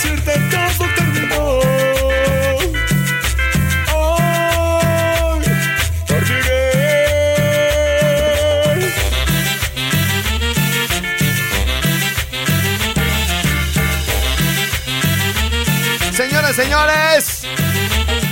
Decirte 0.00 0.32
todo 0.50 0.86
terminó. 0.94 1.58
Hoy 3.96 5.44
partiré. 6.06 6.70
Señores, 16.12 16.54
señores, 16.54 17.42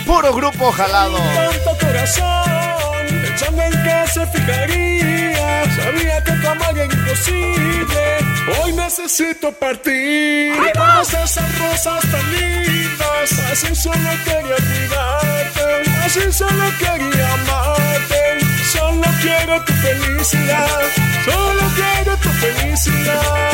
puro 0.07 0.33
Grupo 0.33 0.70
Jalado. 0.70 1.18
tanto 1.18 1.85
corazón, 1.85 3.07
pensando 3.22 3.62
en 3.62 3.72
que 3.83 4.07
se 4.12 4.26
fijaría. 4.29 5.64
Sabía 5.74 6.22
que 6.22 6.33
tu 6.33 6.48
amor 6.48 6.79
era 6.79 6.85
imposible. 6.85 8.36
Hoy 8.48 8.72
necesito 8.72 9.50
partir. 9.52 10.54
Todas 10.74 11.12
esas 11.14 11.59
rosas 11.59 12.00
tan 12.11 12.32
lindas. 12.32 13.32
Así 13.50 13.74
solo 13.74 14.11
quería 14.24 14.56
cuidarte. 14.56 15.90
Así 16.04 16.32
solo 16.32 16.64
quería 16.78 17.32
amarte. 17.35 18.38
Solo 18.72 19.06
quiero 19.20 19.61
tu 19.64 19.72
felicidad. 19.72 20.80
Solo 21.24 21.62
quiero 21.74 22.16
tu 22.18 22.28
felicidad. 22.28 23.46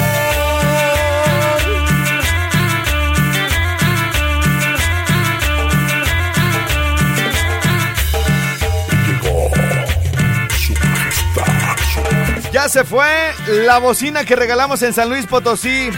Ya 12.53 12.69
se 12.69 12.85
fue 12.85 13.07
la 13.47 13.79
bocina 13.79 14.27
que 14.27 14.37
regalamos 14.37 14.83
en 14.83 14.93
San 14.93 15.09
Luis 15.09 15.25
Potosí 15.25 15.88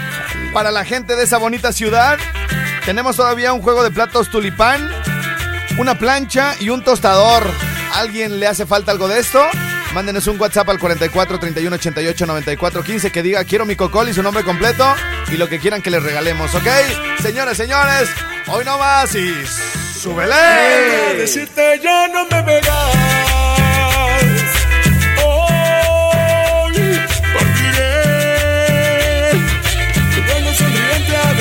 para 0.53 0.71
la 0.71 0.85
gente 0.85 1.17
de 1.17 1.25
esa 1.25 1.39
bonita 1.39 1.73
ciudad. 1.73 2.17
Tenemos 2.85 3.17
todavía 3.17 3.53
un 3.53 3.61
juego 3.61 3.83
de 3.83 3.91
platos 3.91 4.31
tulipán, 4.31 4.89
una 5.79 5.99
plancha 5.99 6.55
y 6.61 6.69
un 6.69 6.85
tostador. 6.85 7.43
¿Alguien 7.95 8.39
le 8.39 8.47
hace 8.47 8.67
falta 8.67 8.93
algo 8.93 9.09
de 9.09 9.19
esto? 9.19 9.45
Mándenos 9.95 10.29
un 10.29 10.41
WhatsApp 10.41 10.69
al 10.69 10.79
44 10.79 11.41
31 11.41 11.75
88 11.75 12.27
94 12.27 12.85
15 12.85 13.11
que 13.11 13.23
diga 13.23 13.45
quiero 13.45 13.67
mi 13.67 13.75
cocol 13.75 14.09
y 14.09 14.15
su 14.15 14.23
nombre 14.23 14.45
completo 14.45 14.95
y 15.33 15.37
lo 15.37 15.49
que 15.49 15.59
quieran 15.59 15.83
que 15.83 15.91
les 15.91 16.05
regalemos, 16.05 16.55
¿ok? 16.55 16.69
Señores, 17.21 17.57
señores, 17.57 18.09
hoy 18.47 18.65
no 18.65 18.79
más 18.79 19.13
y 19.17 19.35
súbele. 20.01 21.17
decirte 21.17 21.81
ya 21.83 22.07
no 22.07 22.27
me. 22.27 23.24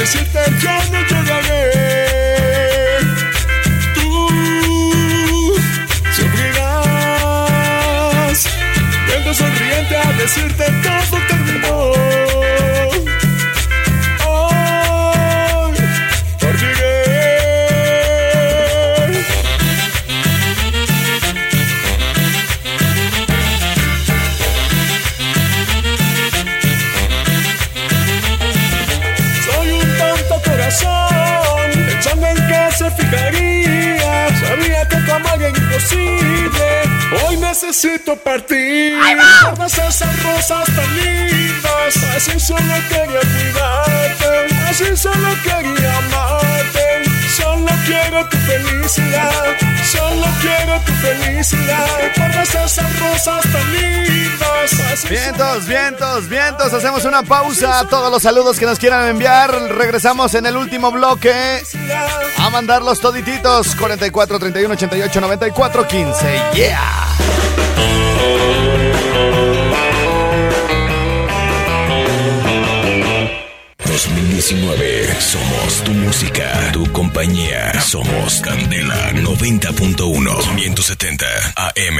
Decirte 0.03 0.39
ya 0.61 0.77
no 0.91 0.99
llegaré. 1.07 1.61
Tú 3.95 4.09
sufrirás. 6.11 7.59
Vengo 9.07 9.33
sonriente 9.33 9.95
a 9.95 10.11
decirte 10.13 10.65
todo 10.83 11.17
terminó. 11.29 12.22
Necesito 37.73 38.15
partir. 38.17 38.99
Todas 39.41 39.77
esas 39.77 40.23
rosas 40.23 40.65
tan 40.75 40.95
lindas. 40.95 42.03
Así 42.15 42.39
solo 42.39 42.73
quería 42.89 43.19
cuidarte. 43.19 44.55
Así 44.69 44.95
solo 44.95 45.29
quería 45.43 45.97
amarte. 45.97 47.03
Solo 47.35 47.71
quiero 47.85 48.29
tu 48.29 48.37
felicidad. 48.37 49.55
Solo 49.91 50.27
quiero 50.41 50.79
tu 50.81 50.91
felicidad. 50.93 51.87
Todas 52.15 52.55
esas 52.55 52.99
rosas 52.99 53.41
tan 53.51 53.73
lindas. 53.73 54.73
Así 54.91 55.07
Vientos, 55.07 55.65
vientos, 55.65 56.29
vientos. 56.29 56.73
Hacemos 56.73 57.05
una 57.05 57.23
pausa. 57.23 57.87
Todos 57.89 58.11
los 58.11 58.21
saludos 58.21 58.59
que 58.59 58.67
nos 58.67 58.77
quieran 58.77 59.07
enviar. 59.07 59.51
Regresamos 59.51 60.35
en 60.35 60.45
el 60.45 60.57
último 60.57 60.91
bloque 60.91 61.63
a 62.37 62.49
mandar 62.51 62.83
los 62.83 62.99
todititos. 62.99 63.75
44 63.75 64.37
31 64.37 64.73
88 64.75 65.21
94 65.21 65.87
15. 65.87 66.41
Yeah. 66.53 67.42
2019 73.85 75.21
somos 75.21 75.83
tu 75.83 75.91
música, 75.91 76.71
tu 76.73 76.91
compañía. 76.91 77.79
Somos 77.81 78.41
Candela 78.41 79.11
90.1 79.13 80.55
570 80.55 81.25
AM. 81.55 81.97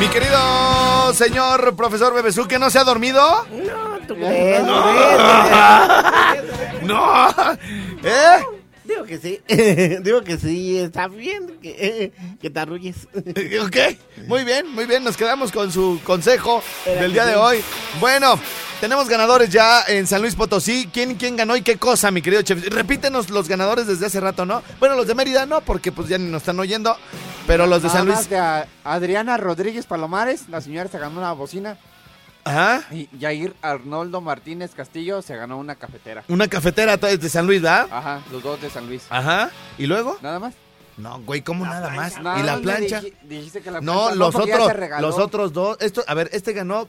Mi 0.00 0.06
querido 0.08 1.12
señor 1.14 1.74
profesor 1.76 2.14
Bebesú, 2.14 2.46
que 2.46 2.58
no 2.58 2.70
se 2.70 2.78
ha 2.78 2.84
dormido. 2.84 3.20
No, 3.50 3.87
crees, 4.14 4.62
No. 6.82 7.28
¿Eh? 8.02 8.44
Digo 8.84 9.04
que 9.04 9.18
sí. 9.18 9.40
Digo 10.02 10.22
que 10.22 10.38
sí, 10.38 10.78
está 10.78 11.08
bien 11.08 11.58
que, 11.60 12.12
que 12.40 12.50
te 12.50 12.60
arrulles. 12.60 13.06
Ok, 13.62 13.76
muy 14.26 14.44
bien, 14.44 14.72
muy 14.74 14.86
bien. 14.86 15.04
Nos 15.04 15.16
quedamos 15.16 15.52
con 15.52 15.70
su 15.70 16.00
consejo 16.04 16.62
del 16.86 17.12
día 17.12 17.26
de 17.26 17.36
hoy. 17.36 17.62
Bueno, 18.00 18.40
tenemos 18.80 19.08
ganadores 19.08 19.50
ya 19.50 19.82
en 19.86 20.06
San 20.06 20.22
Luis 20.22 20.34
Potosí. 20.34 20.88
¿Quién, 20.90 21.16
quién 21.16 21.36
ganó 21.36 21.54
y 21.56 21.62
qué 21.62 21.76
cosa, 21.76 22.10
mi 22.10 22.22
querido 22.22 22.40
chef? 22.40 22.66
Repítenos 22.68 23.28
los 23.28 23.46
ganadores 23.46 23.86
desde 23.86 24.06
hace 24.06 24.20
rato, 24.20 24.46
¿no? 24.46 24.62
Bueno, 24.80 24.94
los 24.94 25.06
de 25.06 25.14
Mérida 25.14 25.44
no, 25.44 25.60
porque 25.60 25.92
pues 25.92 26.08
ya 26.08 26.16
ni 26.16 26.30
nos 26.30 26.42
están 26.42 26.58
oyendo. 26.58 26.96
Pero 27.46 27.66
los 27.66 27.82
de 27.82 27.88
Nada 27.88 27.98
San 27.98 28.06
Luis. 28.06 28.18
más 28.18 28.30
de 28.30 28.64
Adriana 28.84 29.36
Rodríguez 29.36 29.84
Palomares, 29.84 30.48
la 30.48 30.62
señora 30.62 30.88
se 30.88 30.98
ganó 30.98 31.18
una 31.18 31.32
bocina. 31.32 31.76
Ajá. 32.48 32.82
Y 32.94 33.08
Jair 33.20 33.54
Arnoldo 33.62 34.20
Martínez 34.20 34.72
Castillo 34.74 35.22
se 35.22 35.36
ganó 35.36 35.58
una 35.58 35.74
cafetera. 35.76 36.24
Una 36.28 36.48
cafetera 36.48 36.96
de 36.96 37.28
San 37.28 37.46
Luis, 37.46 37.62
¿verdad? 37.62 37.88
Ajá, 37.90 38.22
los 38.32 38.42
dos 38.42 38.60
de 38.60 38.70
San 38.70 38.86
Luis. 38.86 39.04
Ajá. 39.10 39.50
¿Y 39.78 39.86
luego? 39.86 40.16
¿Nada 40.22 40.38
más? 40.38 40.54
No, 40.96 41.20
güey, 41.20 41.42
¿cómo 41.42 41.64
nada 41.64 41.90
más? 41.90 42.20
Nada 42.20 42.40
¿Y 42.40 42.42
la 42.42 42.56
me 42.56 42.62
plancha? 42.62 43.00
dij- 43.00 43.14
dijiste 43.22 43.60
que 43.60 43.70
la 43.70 43.80
No, 43.80 43.92
plancha 44.06 44.14
los 44.16 44.34
porque 44.34 44.48
ya 44.50 44.62
otros, 44.64 45.00
los 45.00 45.18
otros 45.18 45.52
dos. 45.52 45.76
Esto, 45.80 46.02
a 46.08 46.14
ver, 46.14 46.28
este 46.32 46.52
ganó 46.52 46.88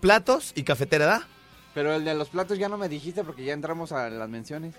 platos 0.00 0.52
y 0.54 0.62
cafetera, 0.62 1.04
¿da? 1.04 1.28
Pero 1.74 1.92
el 1.94 2.04
de 2.04 2.14
los 2.14 2.28
platos 2.30 2.58
ya 2.58 2.68
no 2.70 2.78
me 2.78 2.88
dijiste 2.88 3.22
porque 3.22 3.44
ya 3.44 3.52
entramos 3.52 3.92
a 3.92 4.08
las 4.08 4.28
menciones. 4.30 4.74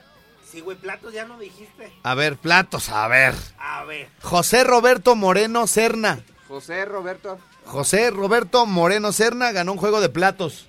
Sí, 0.50 0.60
güey, 0.62 0.76
platos 0.78 1.14
ya 1.14 1.26
no 1.26 1.38
dijiste. 1.38 1.94
A 2.04 2.16
ver, 2.16 2.38
platos, 2.38 2.90
a 2.90 3.08
ver. 3.08 3.34
A 3.60 3.84
ver. 3.86 4.10
José 4.22 4.64
Roberto 4.64 5.16
Moreno 5.16 5.68
Serna. 5.68 6.20
José 6.48 6.84
Roberto. 6.86 7.38
José 7.72 8.12
Roberto 8.12 8.66
Moreno 8.66 9.14
Serna 9.14 9.52
ganó 9.54 9.72
un 9.72 9.78
juego 9.78 10.02
de 10.02 10.10
platos. 10.10 10.68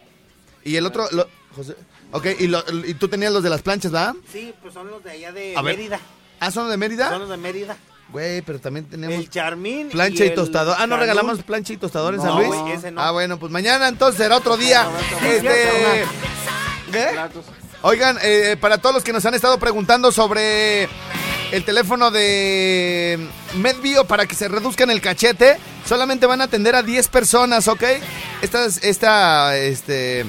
Y 0.64 0.76
el 0.76 0.86
otro, 0.86 1.08
lo- 1.10 1.26
José, 1.56 1.74
ok, 2.12 2.26
y, 2.38 2.46
lo- 2.46 2.62
y 2.86 2.94
tú 2.94 3.08
tenías 3.08 3.32
los 3.32 3.42
de 3.42 3.50
las 3.50 3.60
planchas, 3.62 3.90
¿verdad? 3.90 4.14
Sí, 4.32 4.54
pues 4.62 4.72
son 4.72 4.88
los 4.88 5.02
de 5.02 5.10
allá 5.10 5.32
de 5.32 5.56
A 5.56 5.62
ver. 5.62 5.76
Mérida. 5.76 5.98
Ah, 6.38 6.50
¿son 6.52 6.66
de 6.66 6.72
Son 6.72 6.78
Mérida? 6.80 7.18
los 7.18 7.28
de 7.28 7.36
Mérida. 7.36 7.76
Güey, 8.10 8.42
pero 8.42 8.60
también 8.60 8.84
tenemos 8.86 9.16
El 9.16 9.30
Charmín. 9.30 9.88
plancha 9.88 10.24
y, 10.24 10.34
tostador. 10.34 10.76
Ah, 10.78 10.86
¿no 10.86 10.96
regalamos 10.96 11.42
plancha 11.42 11.72
y 11.72 11.76
tostador 11.78 12.14
en 12.14 12.18
No, 12.20 12.26
San 12.26 12.36
Luis? 12.36 12.60
güey, 12.60 12.72
ese 12.74 12.90
no. 12.92 13.00
Ah, 13.00 13.10
bueno, 13.10 13.38
pues 13.38 13.50
mañana 13.50 13.88
entonces 13.88 14.18
será 14.22 14.36
otro 14.36 14.56
día. 14.56 14.86
Este, 15.24 16.04
¿qué? 16.92 17.06
Platos. 17.12 17.44
Oigan, 17.82 18.18
eh, 18.22 18.56
para 18.60 18.78
todos 18.78 18.94
los 18.94 19.02
que 19.04 19.12
nos 19.12 19.24
han 19.26 19.34
estado 19.34 19.58
preguntando 19.58 20.12
sobre 20.12 20.84
el 21.50 21.64
teléfono 21.64 22.10
de 22.12 23.18
MedBio 23.56 24.04
para 24.06 24.26
que 24.26 24.34
se 24.36 24.46
reduzcan 24.46 24.90
el 24.90 25.00
cachete, 25.00 25.56
solamente 25.86 26.26
van 26.26 26.40
a 26.40 26.44
atender 26.44 26.74
a 26.74 26.82
10 26.82 27.08
personas, 27.08 27.68
¿ok? 27.68 27.82
Esta, 28.42 28.64
es- 28.64 28.82
esta 28.82 29.56
este, 29.56 30.24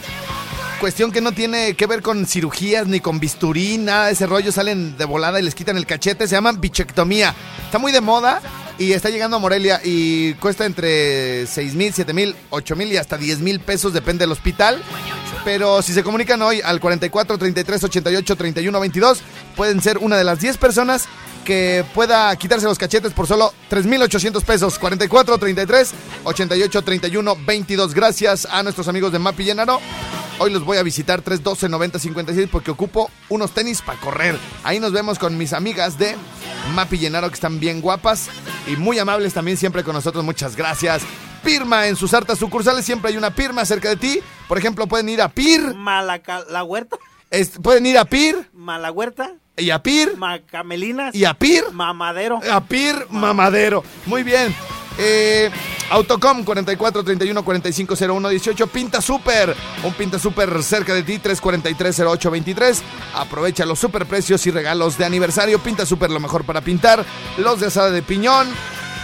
cuestión 0.79 1.11
que 1.11 1.21
no 1.21 1.31
tiene 1.31 1.75
que 1.75 1.87
ver 1.87 2.01
con 2.01 2.25
cirugías 2.25 2.87
ni 2.87 2.99
con 2.99 3.19
bisturí, 3.19 3.77
nada 3.77 4.07
de 4.07 4.13
ese 4.13 4.25
rollo, 4.25 4.51
salen 4.51 4.97
de 4.97 5.05
volada 5.05 5.39
y 5.39 5.43
les 5.43 5.55
quitan 5.55 5.77
el 5.77 5.85
cachete, 5.85 6.27
se 6.27 6.35
llama 6.35 6.51
bichectomía. 6.53 7.33
Está 7.65 7.77
muy 7.79 7.91
de 7.91 8.01
moda 8.01 8.41
y 8.77 8.91
está 8.93 9.09
llegando 9.09 9.37
a 9.37 9.39
Morelia 9.39 9.79
y 9.83 10.33
cuesta 10.35 10.65
entre 10.65 11.45
6 11.47 11.73
mil, 11.75 11.93
7 11.93 12.13
mil, 12.13 12.35
8 12.49 12.75
mil 12.75 12.91
y 12.91 12.97
hasta 12.97 13.17
10 13.17 13.39
mil 13.39 13.59
pesos, 13.59 13.93
depende 13.93 14.23
del 14.23 14.31
hospital. 14.31 14.81
Pero 15.45 15.81
si 15.81 15.93
se 15.93 16.03
comunican 16.03 16.41
hoy 16.41 16.61
al 16.61 16.79
44 16.79 17.37
33 17.37 17.83
88 17.83 18.35
31 18.37 18.79
22, 18.79 19.21
pueden 19.57 19.81
ser 19.81 19.97
una 19.97 20.15
de 20.17 20.23
las 20.23 20.39
10 20.39 20.57
personas 20.57 21.05
que 21.43 21.85
pueda 21.93 22.35
quitarse 22.35 22.65
los 22.65 22.77
cachetes 22.77 23.13
por 23.13 23.27
solo 23.27 23.53
3,800 23.69 24.43
pesos. 24.43 24.79
44 24.79 25.37
33 25.37 25.91
88 26.23 26.81
31 26.81 27.35
22. 27.45 27.93
Gracias 27.93 28.47
a 28.49 28.63
nuestros 28.63 28.87
amigos 28.87 29.11
de 29.11 29.19
Mapi 29.19 29.43
Llenaro. 29.43 29.79
Hoy 30.39 30.51
los 30.51 30.65
voy 30.65 30.77
a 30.77 30.83
visitar 30.83 31.21
312 31.21 31.69
90 31.69 31.99
56 31.99 32.49
porque 32.51 32.71
ocupo 32.71 33.11
unos 33.29 33.51
tenis 33.51 33.81
para 33.81 33.99
correr. 33.99 34.37
Ahí 34.63 34.79
nos 34.79 34.91
vemos 34.91 35.19
con 35.19 35.37
mis 35.37 35.53
amigas 35.53 35.97
de 35.99 36.15
Mapi 36.73 36.97
Llenaro 36.97 37.27
que 37.29 37.35
están 37.35 37.59
bien 37.59 37.81
guapas 37.81 38.29
y 38.67 38.75
muy 38.75 38.97
amables 38.97 39.33
también 39.33 39.57
siempre 39.57 39.83
con 39.83 39.93
nosotros. 39.93 40.23
Muchas 40.23 40.55
gracias. 40.55 41.03
Pirma 41.43 41.87
en 41.87 41.95
sus 41.95 42.13
hartas 42.13 42.39
sucursales 42.39 42.85
siempre 42.85 43.11
hay 43.11 43.17
una 43.17 43.35
Pirma 43.35 43.63
cerca 43.65 43.89
de 43.89 43.97
ti. 43.97 44.21
Por 44.47 44.57
ejemplo, 44.57 44.87
pueden 44.87 45.09
ir 45.09 45.21
a 45.21 45.29
Pir, 45.29 45.73
Malaca, 45.75 46.43
la 46.49 46.63
huerta. 46.63 46.97
es- 47.29 47.51
pueden 47.61 47.85
ir 47.85 47.97
a 47.97 48.05
Pir 48.05 48.49
Mala 48.53 48.91
huerta. 48.91 49.33
Y 49.57 49.69
a 49.69 49.81
Pir 49.81 50.17
Macamelinas. 50.17 51.13
y 51.15 51.25
a 51.25 51.33
Pir 51.33 51.63
Mamadero. 51.71 52.39
a 52.51 52.61
Pir 52.63 52.95
Mamadero. 53.09 53.83
Muy 54.05 54.23
bien. 54.23 54.53
Eh, 54.97 55.49
Autocom 55.89 56.43
44 56.43 57.03
31 57.03 57.43
45 57.43 57.95
01 57.99 58.29
18 58.29 58.67
Pinta 58.67 59.01
Super, 59.01 59.55
un 59.83 59.93
Pinta 59.93 60.19
Super 60.19 60.61
cerca 60.63 60.93
de 60.93 61.03
ti 61.03 61.17
343 61.19 61.99
08 61.99 62.31
23. 62.31 62.81
Aprovecha 63.15 63.65
los 63.65 63.79
super 63.79 64.05
precios 64.05 64.45
y 64.47 64.51
regalos 64.51 64.97
de 64.97 65.05
aniversario. 65.05 65.59
Pinta 65.59 65.85
Super 65.85 66.09
lo 66.11 66.19
mejor 66.19 66.45
para 66.45 66.61
pintar. 66.61 67.03
Los 67.37 67.59
de 67.59 67.67
asada 67.67 67.89
de 67.91 68.01
piñón. 68.03 68.47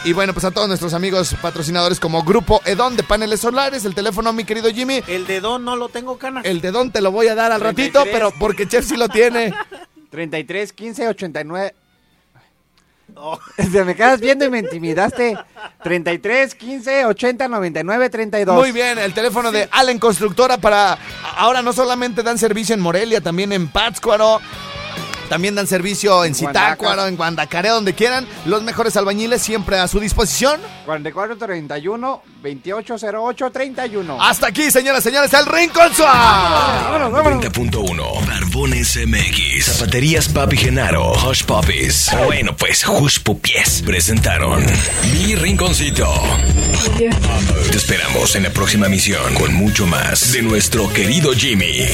Y 0.05 0.13
bueno, 0.13 0.31
pues 0.33 0.45
a 0.45 0.51
todos 0.51 0.67
nuestros 0.67 0.93
amigos 0.93 1.35
patrocinadores 1.41 1.99
como 1.99 2.23
Grupo 2.23 2.61
Edón 2.65 2.95
de 2.95 3.03
paneles 3.03 3.41
solares, 3.41 3.83
el 3.83 3.93
teléfono 3.93 4.31
mi 4.31 4.45
querido 4.45 4.69
Jimmy, 4.71 5.03
El 5.07 5.27
dedón 5.27 5.65
no 5.65 5.75
lo 5.75 5.89
tengo 5.89 6.17
canas. 6.17 6.45
el 6.45 6.61
dedón 6.61 6.91
te 6.91 7.01
lo 7.01 7.11
voy 7.11 7.27
a 7.27 7.35
dar 7.35 7.51
al 7.51 7.59
ratito, 7.59 8.03
33. 8.03 8.13
pero 8.13 8.31
porque 8.39 8.65
Chef 8.65 8.85
sí 8.87 8.95
lo 8.95 9.09
tiene. 9.09 9.53
33 10.09 10.73
15 10.73 11.07
89. 11.07 11.75
Oh. 13.15 13.39
Te 13.55 13.83
me 13.83 13.95
quedas 13.95 14.19
viendo 14.19 14.45
y 14.45 14.49
me 14.49 14.59
intimidaste. 14.59 15.37
33 15.83 16.55
15 16.55 17.05
80 17.05 17.47
99 17.47 18.09
32. 18.09 18.55
Muy 18.55 18.71
bien, 18.71 18.97
el 18.97 19.13
teléfono 19.13 19.51
de 19.51 19.67
Allen 19.71 19.99
Constructora 19.99 20.57
para... 20.57 20.97
Ahora 21.35 21.61
no 21.61 21.73
solamente 21.73 22.23
dan 22.23 22.37
servicio 22.37 22.75
en 22.75 22.81
Morelia, 22.81 23.21
también 23.21 23.51
en 23.51 23.67
Pátzcuaro. 23.67 24.39
También 25.29 25.53
dan 25.53 25.67
servicio 25.67 26.25
en 26.25 26.33
Zitácuaro, 26.33 27.05
en 27.05 27.15
Guandacare, 27.15 27.69
donde 27.69 27.93
quieran. 27.93 28.27
Los 28.45 28.63
mejores 28.63 28.97
albañiles 28.97 29.43
siempre 29.43 29.77
a 29.77 29.87
su 29.87 29.99
disposición. 29.99 30.59
44 30.85 31.37
31 32.41 32.41
28 32.41 32.95
08 32.95 33.51
31. 33.51 34.21
Hasta 34.21 34.47
aquí, 34.47 34.71
señoras 34.71 35.01
y 35.05 35.09
señores, 35.09 35.33
el 35.33 35.45
Rincón 35.45 35.91
vámonos. 35.97 37.11
90.1 37.11 38.27
Barbones 38.27 38.99
MX 39.05 39.65
Zapaterías 39.65 40.29
Papi 40.29 40.57
Genaro 40.57 41.13
Hush 41.13 41.43
Puppies. 41.43 42.11
Bueno 42.25 42.55
pues 42.55 42.85
Hush 42.87 43.19
Pupies 43.19 43.81
Presentaron 43.85 44.65
Mi 45.13 45.35
Rinconcito. 45.35 46.07
Te 46.97 47.77
esperamos 47.77 48.35
en 48.35 48.43
la 48.43 48.49
próxima 48.51 48.87
emisión 48.87 49.33
Con 49.35 49.53
mucho 49.53 49.85
más 49.85 50.31
De 50.31 50.41
nuestro 50.41 50.91
querido 50.91 51.33
Jimmy. 51.33 51.87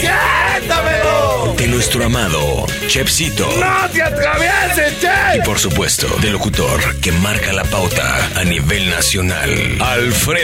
De 1.58 1.68
nuestro 1.68 2.06
amado 2.06 2.66
Chepsito. 2.88 3.48
¡No 3.58 3.90
te 3.90 4.02
atravieses, 4.02 4.94
y 5.36 5.42
por 5.42 5.60
supuesto, 5.60 6.08
del 6.22 6.34
locutor 6.34 7.00
que 7.00 7.12
marca 7.12 7.52
la 7.54 7.64
pauta 7.64 8.30
a 8.36 8.44
nivel 8.44 8.90
nacional, 8.90 9.78
Alfredo 9.80 10.35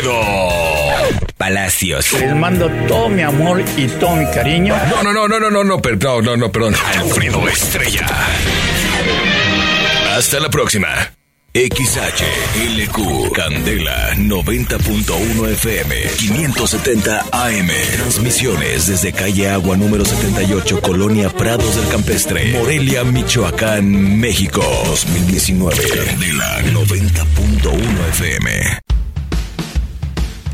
Palacios. 1.37 2.13
Les 2.13 2.35
mando 2.35 2.69
todo 2.87 3.09
mi 3.09 3.21
amor 3.21 3.63
y 3.75 3.87
todo 3.87 4.15
mi 4.15 4.25
cariño. 4.31 4.75
No, 4.89 5.03
no, 5.03 5.13
no, 5.13 5.27
no, 5.27 5.39
no, 5.39 5.49
no, 5.49 5.63
no, 5.63 5.81
perdón, 5.81 6.25
no, 6.25 6.37
no, 6.37 6.51
perdón. 6.51 6.75
Alfredo 6.97 7.47
Estrella. 7.47 8.07
Hasta 10.15 10.39
la 10.39 10.49
próxima. 10.49 10.87
XHLQ 11.53 13.33
Candela 13.33 14.13
90.1 14.15 15.49
FM 15.49 15.95
570 16.17 17.25
AM 17.29 17.67
Transmisiones 17.97 18.87
desde 18.87 19.11
calle 19.11 19.49
Agua 19.49 19.75
número 19.75 20.05
78 20.05 20.79
Colonia 20.81 21.29
Prados 21.29 21.75
del 21.75 21.89
Campestre 21.89 22.53
Morelia, 22.53 23.03
Michoacán, 23.03 24.17
México 24.17 24.63
2019 24.85 25.75
Candela 25.89 26.61
90.1 26.71 28.09
FM 28.11 28.90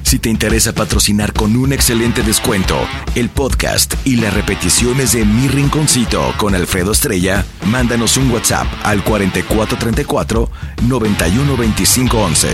si 0.08 0.18
te 0.20 0.30
interesa 0.30 0.72
patrocinar 0.72 1.34
con 1.34 1.58
un 1.58 1.74
excelente 1.74 2.24
descuento 2.24 2.78
el 3.16 3.28
podcast 3.28 3.94
y 4.06 4.16
las 4.16 4.34
repeticiones 4.34 5.12
de 5.12 5.26
Mi 5.26 5.50
Rinconcito 5.50 6.34
con 6.38 6.56
Alfredo 6.56 6.94
Estrella, 6.94 7.44
mándanos 7.66 8.16
un 8.16 8.32
WhatsApp 8.32 8.68
al 8.84 9.04
4434 9.04 10.50
912511 10.84 12.48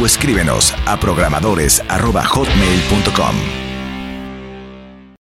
o 0.00 0.06
escríbenos 0.06 0.74
a 0.84 0.98
programadores@hotmail.com. 0.98 3.65